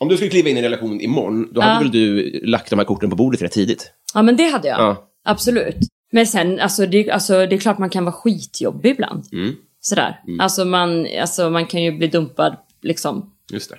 [0.01, 2.79] om du skulle kliva in i en relation imorgon, då hade väl du lagt de
[2.79, 3.93] här korten på bordet rätt tidigt?
[4.15, 4.81] Ja, men det hade jag.
[4.81, 5.11] Ja.
[5.25, 5.77] Absolut.
[6.13, 9.25] Men sen, alltså det, alltså det är klart man kan vara skitjobbig ibland.
[9.33, 9.55] Mm.
[9.81, 10.21] Sådär.
[10.41, 13.79] Alltså, man, alltså man kan ju bli dumpad liksom Just det.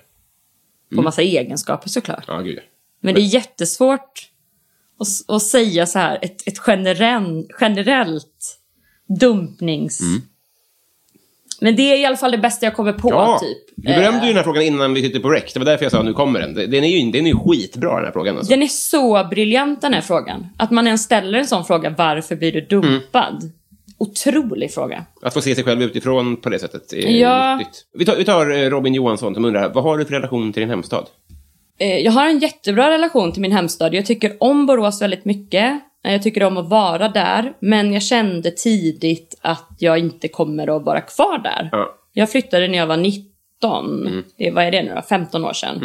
[0.95, 2.23] på massa egenskaper såklart.
[2.27, 2.59] Ja, gud.
[3.01, 4.29] Men det är jättesvårt
[4.99, 8.59] att, att säga så här, ett, ett generell, generellt
[9.19, 9.99] dumpnings...
[11.61, 13.57] Men det är i alla fall det bästa jag kommer på, Ja, typ.
[13.75, 15.53] du berömde Eh, ju den här frågan innan vi tittade på rec.
[15.53, 16.53] Det var därför jag sa nu kommer den.
[16.53, 18.37] Den är ju, den är ju skitbra den här frågan.
[18.37, 18.49] Alltså.
[18.53, 20.47] Den är så briljant den här frågan.
[20.57, 23.51] Att man ens ställer en sån fråga, varför blir du dumpad?
[23.97, 25.05] Otrolig fråga.
[25.21, 27.55] Att få se sig själv utifrån på det sättet är Ja.
[27.55, 27.85] nyttigt.
[27.97, 30.59] Vi tar, vi tar eh, Robin Johansson som undrar, vad har du för relation till
[30.61, 31.05] din hemstad?
[31.79, 33.93] Eh, Jag har en jättebra relation till min hemstad.
[33.93, 35.79] Jag tycker om Borås väldigt mycket.
[36.03, 37.53] Eh, Jag tycker om att vara där.
[37.59, 41.69] Men jag kände tidigt att jag inte kommer att vara kvar där.
[41.71, 41.95] Ja.
[42.13, 44.23] Jag flyttade när jag var 19.
[44.37, 45.01] Det, vad är det nu då?
[45.01, 45.79] 15 år sedan.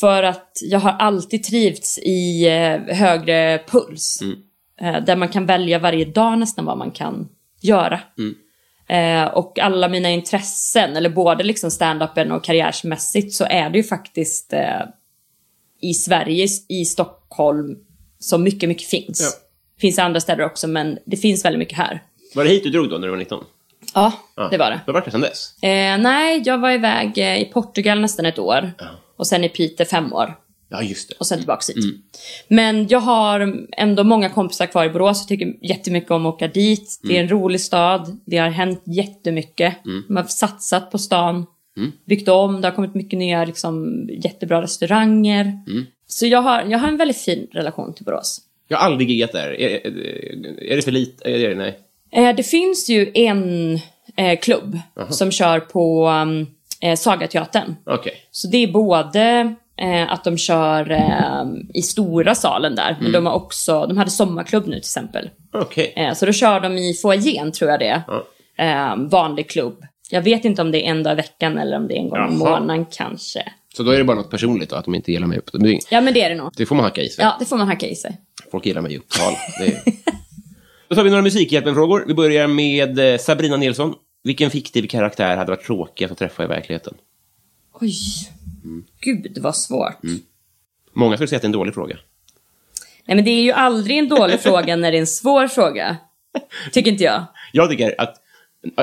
[0.00, 4.20] För att jag har alltid trivts i eh, högre puls.
[4.80, 7.28] Eh, där man kan välja varje dag nästan vad man kan
[7.60, 8.00] göra.
[8.88, 13.84] Eh, och alla mina intressen, eller både liksom stand-upen och karriärsmässigt, så är det ju
[13.84, 14.52] faktiskt
[15.80, 17.76] i Sverige, i Stockholm,
[18.18, 19.20] som mycket, mycket finns.
[19.20, 19.28] Ja.
[19.80, 22.02] Finns i andra städer också, men det finns väldigt mycket här.
[22.34, 23.44] Var det hit du drog då när du var 19?
[23.94, 24.48] Ja, Ja.
[24.50, 24.80] det var det.
[24.86, 25.62] Du har varit där sedan dess?
[25.62, 28.72] Eh, nej, jag var iväg eh, i Portugal nästan ett år.
[29.16, 30.34] Och sen i Piteå fem år.
[30.70, 31.14] Ja, just det.
[31.18, 31.84] Och sen tillbaka hit.
[32.48, 35.18] Men jag har ändå många kompisar kvar i Borås.
[35.20, 37.00] Jag tycker jättemycket om att åka dit.
[37.02, 38.20] Det är en rolig stad.
[38.24, 39.74] Det har hänt jättemycket.
[40.08, 41.46] Man har satsat på stan.
[42.06, 42.60] Byggt om.
[42.60, 45.52] Det har kommit mycket nya liksom, jättebra restauranger.
[46.08, 48.40] Så jag har, jag har en väldigt fin relation till Borås.
[48.68, 49.60] Jag har aldrig giggat där.
[49.60, 49.86] Är,
[50.72, 51.30] är, det för lite?
[51.30, 51.78] Är det, nej.
[52.10, 53.74] Eh, det finns ju en
[54.16, 54.78] eh, klubb
[55.10, 56.46] som kör på um,
[56.80, 57.74] eh, Sagateatern.
[57.84, 58.12] Okej.
[58.30, 61.44] Så det är både eh, att de kör eh,
[61.74, 65.30] i stora salen där, men de har också, de hade sommarklubb nu till exempel.
[65.52, 65.92] Okej.
[65.96, 68.02] Eh, så då kör de i foajén tror jag det är.
[68.06, 68.24] Ja.
[68.64, 69.84] Eh, vanlig klubb.
[70.10, 72.08] Jag vet inte om det är en dag i veckan eller om det är en
[72.08, 72.30] gång i Jaha.
[72.30, 73.52] månaden kanske.
[73.78, 76.00] Så då är det bara något personligt då, att de inte gillar mig det- Ja
[76.00, 76.52] men det är det nog.
[76.56, 77.24] Det får man hacka i sig.
[77.24, 78.20] Ja, det får man hacka i sig.
[78.50, 79.36] Folk gillar mig i Uppsala.
[79.60, 79.82] Är...
[80.88, 82.04] Då tar vi några Musikhjälpen-frågor.
[82.06, 83.94] Vi börjar med eh, Sabrina Nilsson.
[84.22, 86.94] Vilken fiktiv karaktär hade varit tråkigast att träffa i verkligheten?
[87.80, 87.94] Oj.
[89.00, 89.96] Gud vad svårt.
[90.92, 91.96] Många skulle säga att det är en dålig fråga.
[93.04, 95.96] Nej men det är ju aldrig en dålig fråga när det är en svår fråga.
[96.72, 97.24] Tycker inte jag.
[97.52, 98.14] Jag tycker att...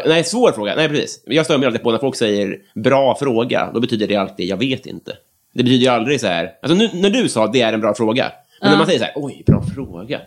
[0.05, 0.75] Nej, svår fråga.
[0.75, 1.23] Nej, precis.
[1.25, 3.71] Jag stör mig alltid på när folk säger bra fråga.
[3.73, 5.11] Då betyder det alltid jag vet inte.
[5.53, 6.51] Det betyder ju aldrig så här...
[6.61, 8.31] Alltså nu, när du sa det är en bra fråga.
[8.61, 10.21] Men när man säger så här, oj, bra fråga.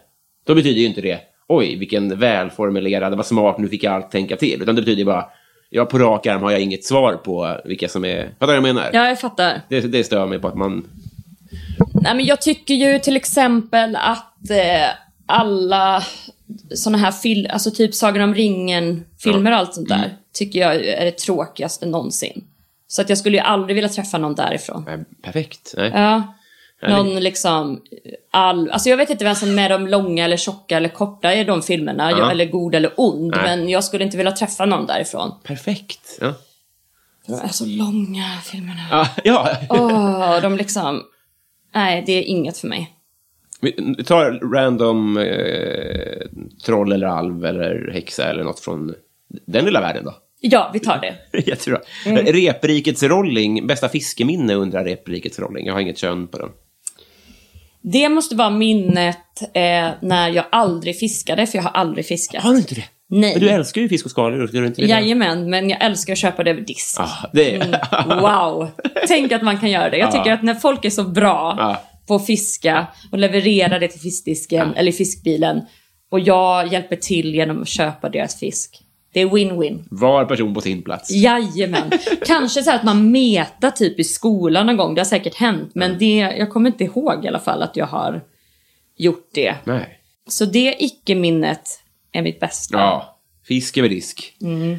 [0.47, 4.37] Då betyder ju inte det, oj, vilken välformulerad, vad smart, nu fick jag allt tänka
[4.37, 4.63] till.
[4.63, 5.25] Utan det betyder bara,
[5.71, 8.23] ja, på rak arm har jag inget svar på vilka som är...
[8.39, 8.91] Fattar du vad jag menar?
[8.93, 9.61] Ja, jag fattar.
[9.69, 10.89] Det, det stör mig på att man...
[11.95, 14.91] Nej, men jag tycker ju till exempel att eh,
[15.27, 16.03] alla
[16.75, 21.05] såna här filmer, alltså typ Sagan om ringen-filmer och allt sånt där, tycker jag är
[21.05, 22.45] det tråkigaste någonsin.
[22.87, 24.85] Så att jag skulle ju aldrig vilja träffa någon därifrån.
[24.87, 25.75] Nej, perfekt.
[25.77, 25.91] Nej.
[25.95, 26.35] Ja.
[26.89, 27.83] Någon liksom,
[28.31, 31.45] all, alltså jag vet inte vem som är de långa eller tjocka eller korta i
[31.45, 32.31] de filmerna, Ja.
[32.31, 33.43] eller god eller ond, Nej.
[33.45, 35.33] men jag skulle inte vilja träffa någon därifrån.
[35.45, 36.19] Perfekt.
[36.21, 36.35] Ja.
[37.27, 38.87] De är så långa filmerna.
[38.91, 39.57] Ja, ja.
[39.71, 41.03] Åh, de liksom,
[41.75, 42.91] nej det är inget för mig.
[43.61, 48.95] Vi tar random eh, troll eller alv eller häxa eller något från
[49.47, 50.15] den lilla världen då.
[50.41, 51.39] Ja, vi tar det.
[51.51, 51.81] Jättebra.
[52.07, 52.27] Mm.
[52.27, 55.67] Reprikets rolling, bästa fiskeminne undrar Reprikets rolling.
[55.67, 56.49] Jag har inget kön på den.
[57.83, 59.17] Det måste vara minnet
[59.55, 62.43] eh, när jag aldrig fiskade, för jag har aldrig fiskat.
[62.43, 62.85] Har du inte det?
[63.11, 63.33] Nej.
[63.33, 64.87] Men du älskar ju fisk och skaldjur, ska du inte det?
[64.89, 67.01] Jajamän, men jag älskar att köpa det över disk.
[67.01, 67.65] Ah, det är...
[68.05, 68.21] Mm.
[68.21, 68.69] Wow!
[69.09, 69.97] Tänk att man kan göra det.
[69.99, 70.35] Jag tycker Ja.
[70.35, 71.83] att när folk är så bra Ja.
[72.15, 75.63] Att fiska och leverera det till fiskdisken eller fiskbilen
[76.11, 78.85] och jag hjälper till genom att köpa deras fisk.
[79.13, 79.85] Det är win-win.
[79.91, 81.11] Var person på sin plats.
[81.11, 81.91] Jajamän.
[82.27, 84.95] Kanske så här att man metar typ i skolan någon gång.
[84.95, 85.71] Det har säkert hänt.
[85.75, 88.25] Men det, jag kommer inte ihåg i alla fall att jag har
[88.97, 89.55] gjort det.
[89.65, 90.01] Nej.
[90.29, 91.81] Så det icke-minnet
[92.13, 92.79] är mitt bästa.
[92.79, 94.37] Ja, fisk över disk.
[94.43, 94.79] Mm.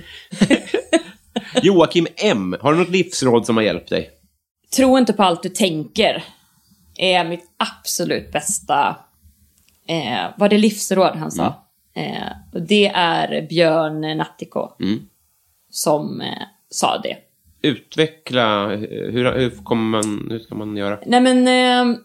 [1.64, 4.10] Joakim M, har du något livsråd som har hjälpt dig?
[4.76, 6.24] Tro inte på allt du tänker.
[7.00, 8.96] Är mitt absolut bästa...
[9.88, 11.66] Eh, var det livsråd han sa?
[11.94, 14.70] Eh, och det är Björn Natthiko
[15.70, 16.28] som eh,
[16.70, 17.18] sa det.
[17.62, 21.00] Utveckla, hur, hur, kommer man, hur ska man göra?
[21.06, 21.48] Nej men...
[21.48, 22.00] Eh,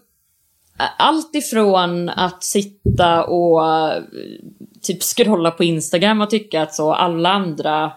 [0.99, 4.03] allt ifrån att sitta och eh,
[4.83, 7.93] typ scrolla på Instagram och tycka att så alla andra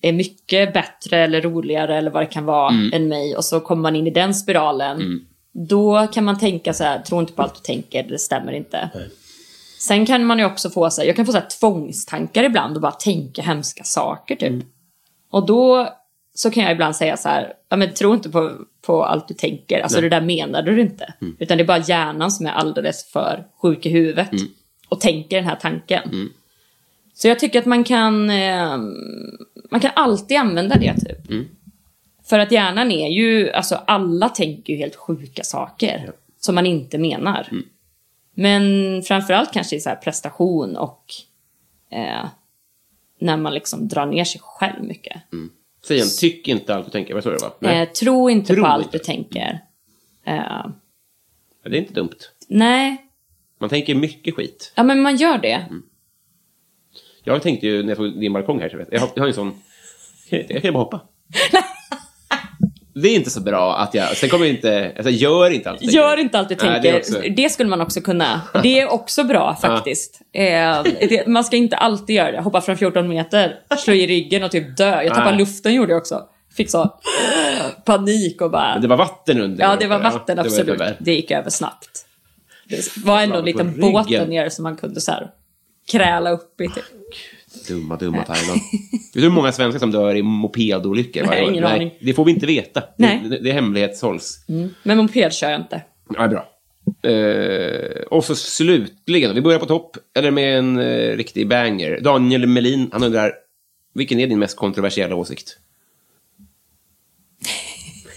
[0.00, 3.82] är mycket bättre eller roligare eller vad det kan vara än mig och så kommer
[3.82, 5.26] man in i den spiralen.
[5.52, 8.90] Då kan man tänka så här, tro inte på allt du tänker, det stämmer inte.
[9.78, 12.76] Sen kan man ju också få så här, jag kan få så här tvångstankar ibland
[12.76, 14.64] och bara tänka hemska saker typ.
[15.30, 15.88] Och då
[16.34, 18.52] så kan jag ibland säga så här, ja men tro inte på,
[18.86, 21.14] på allt du tänker, alltså det där menar du inte.
[21.38, 24.30] Utan det är bara hjärnan som är alldeles för sjuk i huvudet
[24.88, 26.02] och tänker den här tanken.
[27.14, 28.76] Så jag tycker att man kan, eh,
[29.70, 31.30] man kan alltid använda det typ.
[32.32, 36.98] För att hjärnan är ju, alltså alla tänker ju helt sjuka saker som man inte
[36.98, 37.48] menar.
[38.34, 38.62] Men
[39.02, 41.04] framförallt kanske i så här prestation och
[41.90, 42.26] eh,
[43.20, 45.22] när man liksom drar ner sig själv mycket.
[45.86, 47.14] Säg igen, tyck inte allt du tänker.
[47.14, 47.72] Vad sa du va?
[47.72, 48.98] Eh, tro inte Tro på allt inte.
[48.98, 49.60] du tänker.
[50.24, 50.72] Eh, Ja,
[51.70, 52.18] Det är inte dumt.
[52.48, 52.96] nej,
[53.60, 54.72] Man tänker mycket skit.
[54.76, 55.52] ja men man gör det.
[55.52, 55.82] Mm.
[57.24, 59.34] Jag tänkte ju när jag såg din balkong här, vet, jag, har, jag har en
[59.34, 59.54] sån...
[60.30, 61.00] Jag kan ju bara hoppa.
[62.94, 64.16] Det är inte så bra att jag...
[64.16, 64.92] Sen kommer jag inte...
[64.96, 65.80] Alltså, gör inte allt.
[65.80, 66.08] jag tänker.
[66.08, 66.82] Gör inte allt du Nej, tänker.
[66.82, 68.40] det är det, också- skulle man också kunna.
[68.62, 70.20] Det är också bra faktiskt.
[70.32, 72.40] Eh, det, man ska inte alltid göra det.
[72.40, 75.02] Hoppa från 14 meter, slå i ryggen och typ dö.
[75.02, 75.38] Jag tappade Nej.
[75.38, 76.22] luften gjorde jag också.
[76.56, 76.98] Fick så
[77.84, 78.72] panik och bara...
[78.72, 79.64] Men det var vatten under.
[79.64, 80.78] Ja, det var vatten, det var absolut.
[80.78, 80.94] för väl.
[80.98, 82.06] Det gick över snabbt.
[82.68, 85.30] Det var ändå en liten båt där nere som man kunde så här
[85.90, 86.68] kräla upp i.
[86.68, 86.84] Typ.
[87.68, 88.60] Dumma, dumma Thailand.
[88.92, 91.52] Vet du hur många svenskar som dör i mopedolyckor varje Nej, år?
[91.52, 91.94] ingen aning.
[92.00, 92.82] Det får vi inte veta.
[92.96, 93.20] Nej.
[93.24, 94.44] Det, det hemlighetshålls.
[94.82, 95.82] Men moped kör jag inte.
[96.16, 96.48] Ja, bra.
[97.10, 102.00] Eh, och så slutligen, vi börjar på topp, eller med en eh, riktig banger.
[102.00, 103.32] Daniel Melin, han undrar,
[103.94, 105.58] vilken är din mest kontroversiella åsikt?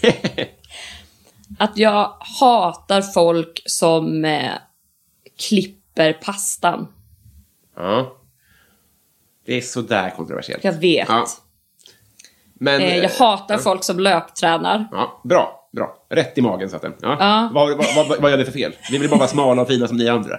[1.58, 4.52] Att jag hatar folk som eh,
[5.48, 6.86] klipper pastan.
[7.76, 8.15] Ja.
[9.46, 10.64] Det är sådär kontroversiellt.
[10.64, 11.08] Jag vet.
[11.08, 11.26] Ja.
[12.60, 14.88] Men, Eh, jag eh, hatar folk som löptränar.
[14.92, 15.96] Ja, bra, bra.
[16.10, 16.94] Rätt i magen satt den.
[17.02, 17.16] Ja.
[17.20, 17.50] Ja.
[17.54, 18.72] Vad, vad, vad, vad gör det för fel?
[18.90, 20.36] Vi vill bara vara smala och fina som ni andra.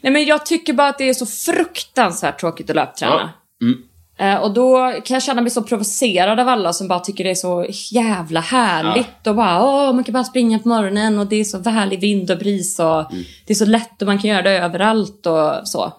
[0.00, 3.30] Nej men jag tycker bara att det är så fruktansvärt tråkigt att löpträna.
[3.58, 3.66] Ja.
[3.66, 3.82] Mm.
[4.18, 7.30] Eh, och då kan jag känna mig så provocerad av alla som bara tycker det
[7.30, 9.26] är så jävla härligt.
[9.26, 12.30] Och bara, åh, man kan bara springa på morgonen och det är så härlig vind
[12.30, 13.24] och bris och Mm.
[13.46, 15.92] det är så lätt och man kan göra det överallt och så.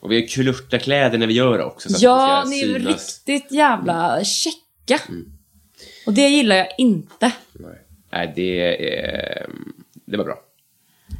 [0.00, 1.88] Och vi har kulörta-kläder när vi gör det också.
[1.88, 3.22] Så att Ja, det ni ska är synas.
[3.26, 5.02] riktigt jävla checka.
[5.08, 5.32] Mm.
[6.06, 7.32] Och det gillar jag inte.
[7.52, 7.78] Nej,
[8.12, 8.60] Nej det,
[8.98, 9.46] är,
[10.06, 10.38] det var bra.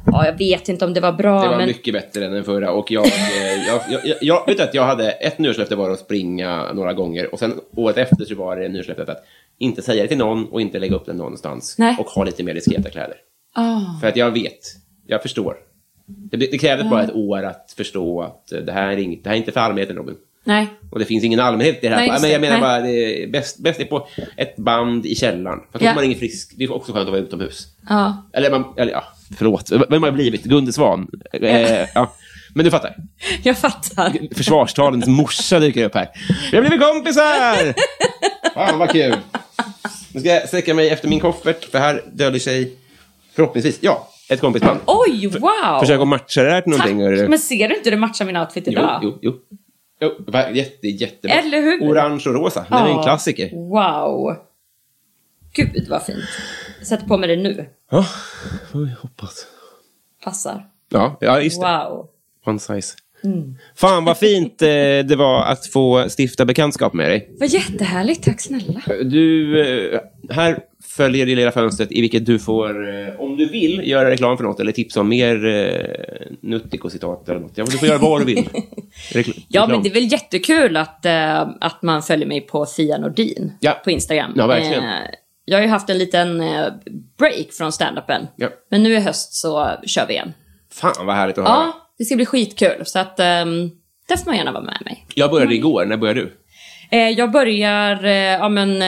[0.05, 1.67] Ja, jag vet inte om det var bra, Det var men...
[1.67, 2.71] mycket bättre än den förra.
[2.71, 6.73] Och jag, eh, jag, jag, jag, vet att jag hade ett nyårslöfte var att springa
[6.73, 9.23] några gånger och sen året efter så var det nyårslöftet att
[9.57, 11.75] inte säga det till någon och inte lägga upp den någonstans.
[11.77, 11.95] Nej.
[11.99, 13.17] Och ha lite mer diskreta kläder.
[13.53, 13.79] Ah.
[14.01, 14.59] För att jag vet,
[15.07, 15.57] jag förstår.
[16.05, 19.29] Det, det krävdes bara ett år att förstå att eh, det här är, inget, det
[19.29, 20.15] här är inte för allmänheten, Robin.
[20.43, 20.67] Nej.
[20.91, 22.07] Och det finns ingen allmänhet i det här.
[22.07, 22.61] Nej, men jag menar Nej.
[22.61, 25.59] bara, det är bäst, bäst är på ett band i källaren.
[25.71, 25.89] För att Ja.
[25.89, 25.95] ja.
[25.95, 26.53] man ingen frisk.
[26.57, 27.67] Det är också skönt att vara utomhus.
[27.89, 28.23] Ja.
[28.33, 29.03] Eller, man, eller ja,
[29.37, 29.71] förlåt.
[29.71, 30.43] Vem har jag blivit?
[30.43, 31.07] Gunde Svan?
[31.33, 32.13] Eh, ja.
[32.55, 32.95] Men du fattar.
[33.43, 34.35] Jag fattar.
[34.35, 36.09] Försvarstalens morsa dyker upp här.
[36.51, 37.73] Vi har blivit kompisar!
[38.53, 39.15] Fan vad kul.
[40.13, 42.73] Nu ska jag sträcka mig efter min koffert, för här döljer sig
[43.35, 44.79] förhoppningsvis, ja, ett kompisband.
[44.85, 45.79] Oj, wow!
[45.79, 47.17] Försök att matcha det här till någonting.
[47.19, 47.29] Tack.
[47.29, 48.99] Men ser du inte hur det matchar min outfit Jo, idag?
[49.03, 49.33] jo, jo.
[50.01, 51.35] jo va- jätte, jättebra.
[51.37, 51.81] Eller hur?
[51.91, 52.65] Orange och rosa.
[52.69, 53.03] Det är en Ja.
[53.03, 53.49] klassiker.
[53.53, 54.35] Wow.
[55.53, 56.23] Gud vad fint.
[56.79, 57.65] Jag sätter på mig det nu.
[57.91, 58.05] Ja,
[58.71, 59.45] får vi hoppas.
[60.23, 60.65] Passar.
[60.89, 61.67] Ja, ja just det.
[61.89, 62.07] Wow.
[62.45, 62.95] One size.
[63.75, 64.67] Fan vad fint eh,
[65.07, 67.29] det var att få stifta bekantskap med dig.
[67.39, 68.81] Vad jättehärligt, tack snälla.
[69.03, 69.59] Du,
[69.93, 70.59] eh, här
[70.97, 74.43] följer det lilla fönstret i vilket du får, eh, om du vill, göra reklam för
[74.43, 77.51] något eller tipsa om mer eh, Nuttiko-citat eller något.
[77.55, 78.49] Ja, du får göra vad du vill.
[79.13, 82.97] Rekl- Ja, men det är väl jättekul att, eh, att man följer mig på Fia
[82.97, 83.81] Nordin Ja.
[83.83, 84.33] på Instagram.
[84.35, 84.83] Ja, verkligen.
[84.83, 84.89] Eh,
[85.45, 86.65] jag har ju haft en liten eh,
[87.17, 88.27] break från standupen.
[88.35, 88.49] Ja.
[88.71, 90.33] Men nu i höst så kör vi igen.
[90.73, 91.55] Fan vad härligt att höra.
[91.55, 92.81] Ja, det ska bli skitkul.
[92.85, 93.69] Så att, ehm,
[94.07, 95.05] Där får man gärna vara med mig.
[95.15, 95.85] Jag började igår.
[95.85, 96.33] När började du?
[97.17, 98.81] Jag börjar, ja men,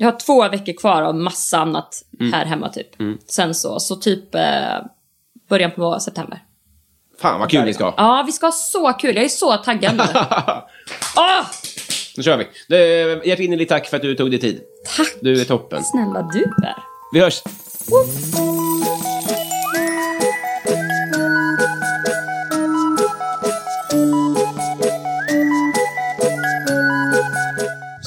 [0.00, 2.86] jag har två veckor kvar av massa annat här hemma typ.
[3.26, 4.42] Sen så, så typ eh,
[5.48, 6.44] början på september.
[7.20, 7.94] Fan vad kul ni ska ha.
[7.96, 9.16] Ja, vi ska ha så kul.
[9.16, 10.02] Jag är så taggad nu.
[11.16, 11.46] Åh!
[12.16, 12.46] Nu kör vi.
[12.68, 12.76] Du,
[13.28, 14.60] Hjärtinnerligt tack för att du tog dig tid.
[14.96, 15.84] Tack Du är toppen.
[15.84, 16.76] snälla du är.
[17.12, 17.42] Vi hörs.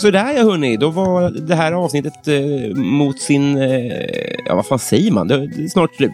[0.04, 3.58] Sådär ja hörni, då var det här avsnittet eh, mot sin...
[3.58, 5.28] Eh, ja vad fan säger man?
[5.28, 6.12] Det är snart slut,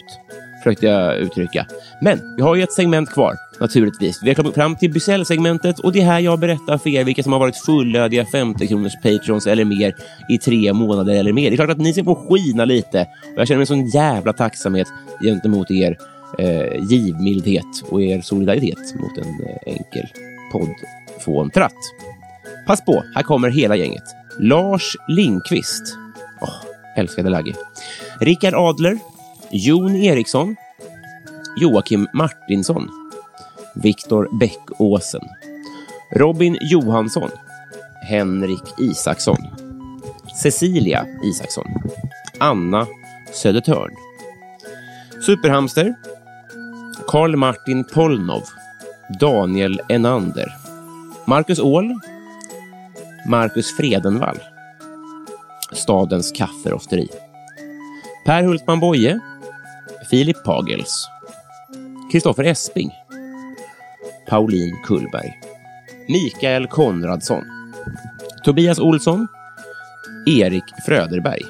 [0.64, 1.66] försökte jag uttrycka.
[2.02, 4.20] Men vi har ju ett segment kvar, naturligtvis.
[4.24, 7.24] Vi har kommit fram till Bysell-segmentet och det är här jag berättar för er vilka
[7.24, 9.96] som har varit fullödiga 50 kronors patrons eller mer
[10.30, 11.50] i tre månader eller mer.
[11.50, 13.02] Det är klart att ni ska få skina lite
[13.34, 14.88] och jag känner en sån jävla tacksamhet
[15.24, 15.98] gentemot er
[16.40, 20.08] eh, givmildhet och er solidaritet mot en eh, enkel
[20.52, 21.74] poddfåntratt.
[22.70, 24.04] Pass på, här kommer hela gänget.
[24.38, 25.98] Lars Lindqvist.
[26.42, 26.64] Oh,
[26.98, 27.56] älskade Lagge.
[28.20, 29.00] Rickard Adler.
[29.52, 30.56] Jon Eriksson.
[31.58, 32.90] Joakim Martinsson.
[33.76, 35.22] Viktor Bäckåsen.
[36.16, 37.30] Robin Johansson.
[38.10, 39.48] Henrik Isaksson.
[40.44, 41.68] Cecilia Isaksson.
[42.38, 42.88] Anna
[43.34, 43.92] Södertörn.
[45.26, 45.96] Superhamster.
[47.08, 48.44] Karl Martin Polnov.
[49.20, 50.56] Daniel Enander.
[51.26, 52.00] Marcus Åhl.
[53.26, 54.40] Marcus Fredenvall.
[55.72, 57.08] Stadens kafferofteri.
[58.26, 59.20] Per Hultman Boye.
[60.10, 61.10] Filip Pagels.
[62.12, 62.92] Kristoffer Esping.
[64.30, 65.34] Pauline Kullberg.
[66.08, 67.44] Mikael Konradsson.
[68.44, 69.28] Tobias Olsson.
[70.28, 71.46] Erik Fröderberg.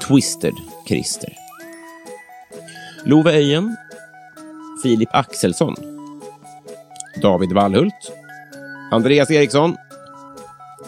[0.00, 0.54] Twisted
[0.88, 1.32] Christer.
[3.04, 3.76] Love Öjen.
[4.82, 5.74] Filip Axelsson.
[7.22, 8.12] David Wallhult.
[8.90, 9.76] Andreas Eriksson.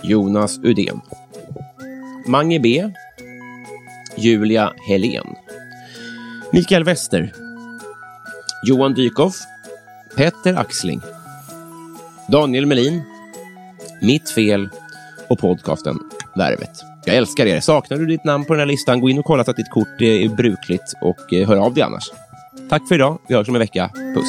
[0.03, 1.01] Jonas Udén.
[2.27, 2.93] Mange B.
[4.17, 5.27] Julia Helén.
[6.53, 7.33] Mikael Wester.
[8.67, 9.37] Johan Dykhoff.
[10.17, 11.01] Petter Axling.
[12.29, 13.03] Daniel Melin.
[14.03, 14.69] Mitt fel
[15.29, 15.99] och podcasten
[16.35, 16.71] Värvet.
[17.05, 17.61] Jag älskar er.
[17.61, 19.71] Saknar du ditt namn på den här listan, gå in och kolla så att ditt
[19.71, 22.11] kort är brukligt och eh, hör av dig annars.
[22.69, 23.19] Tack för idag.
[23.29, 23.91] Vi hörs om en vecka.
[24.15, 24.29] Puss.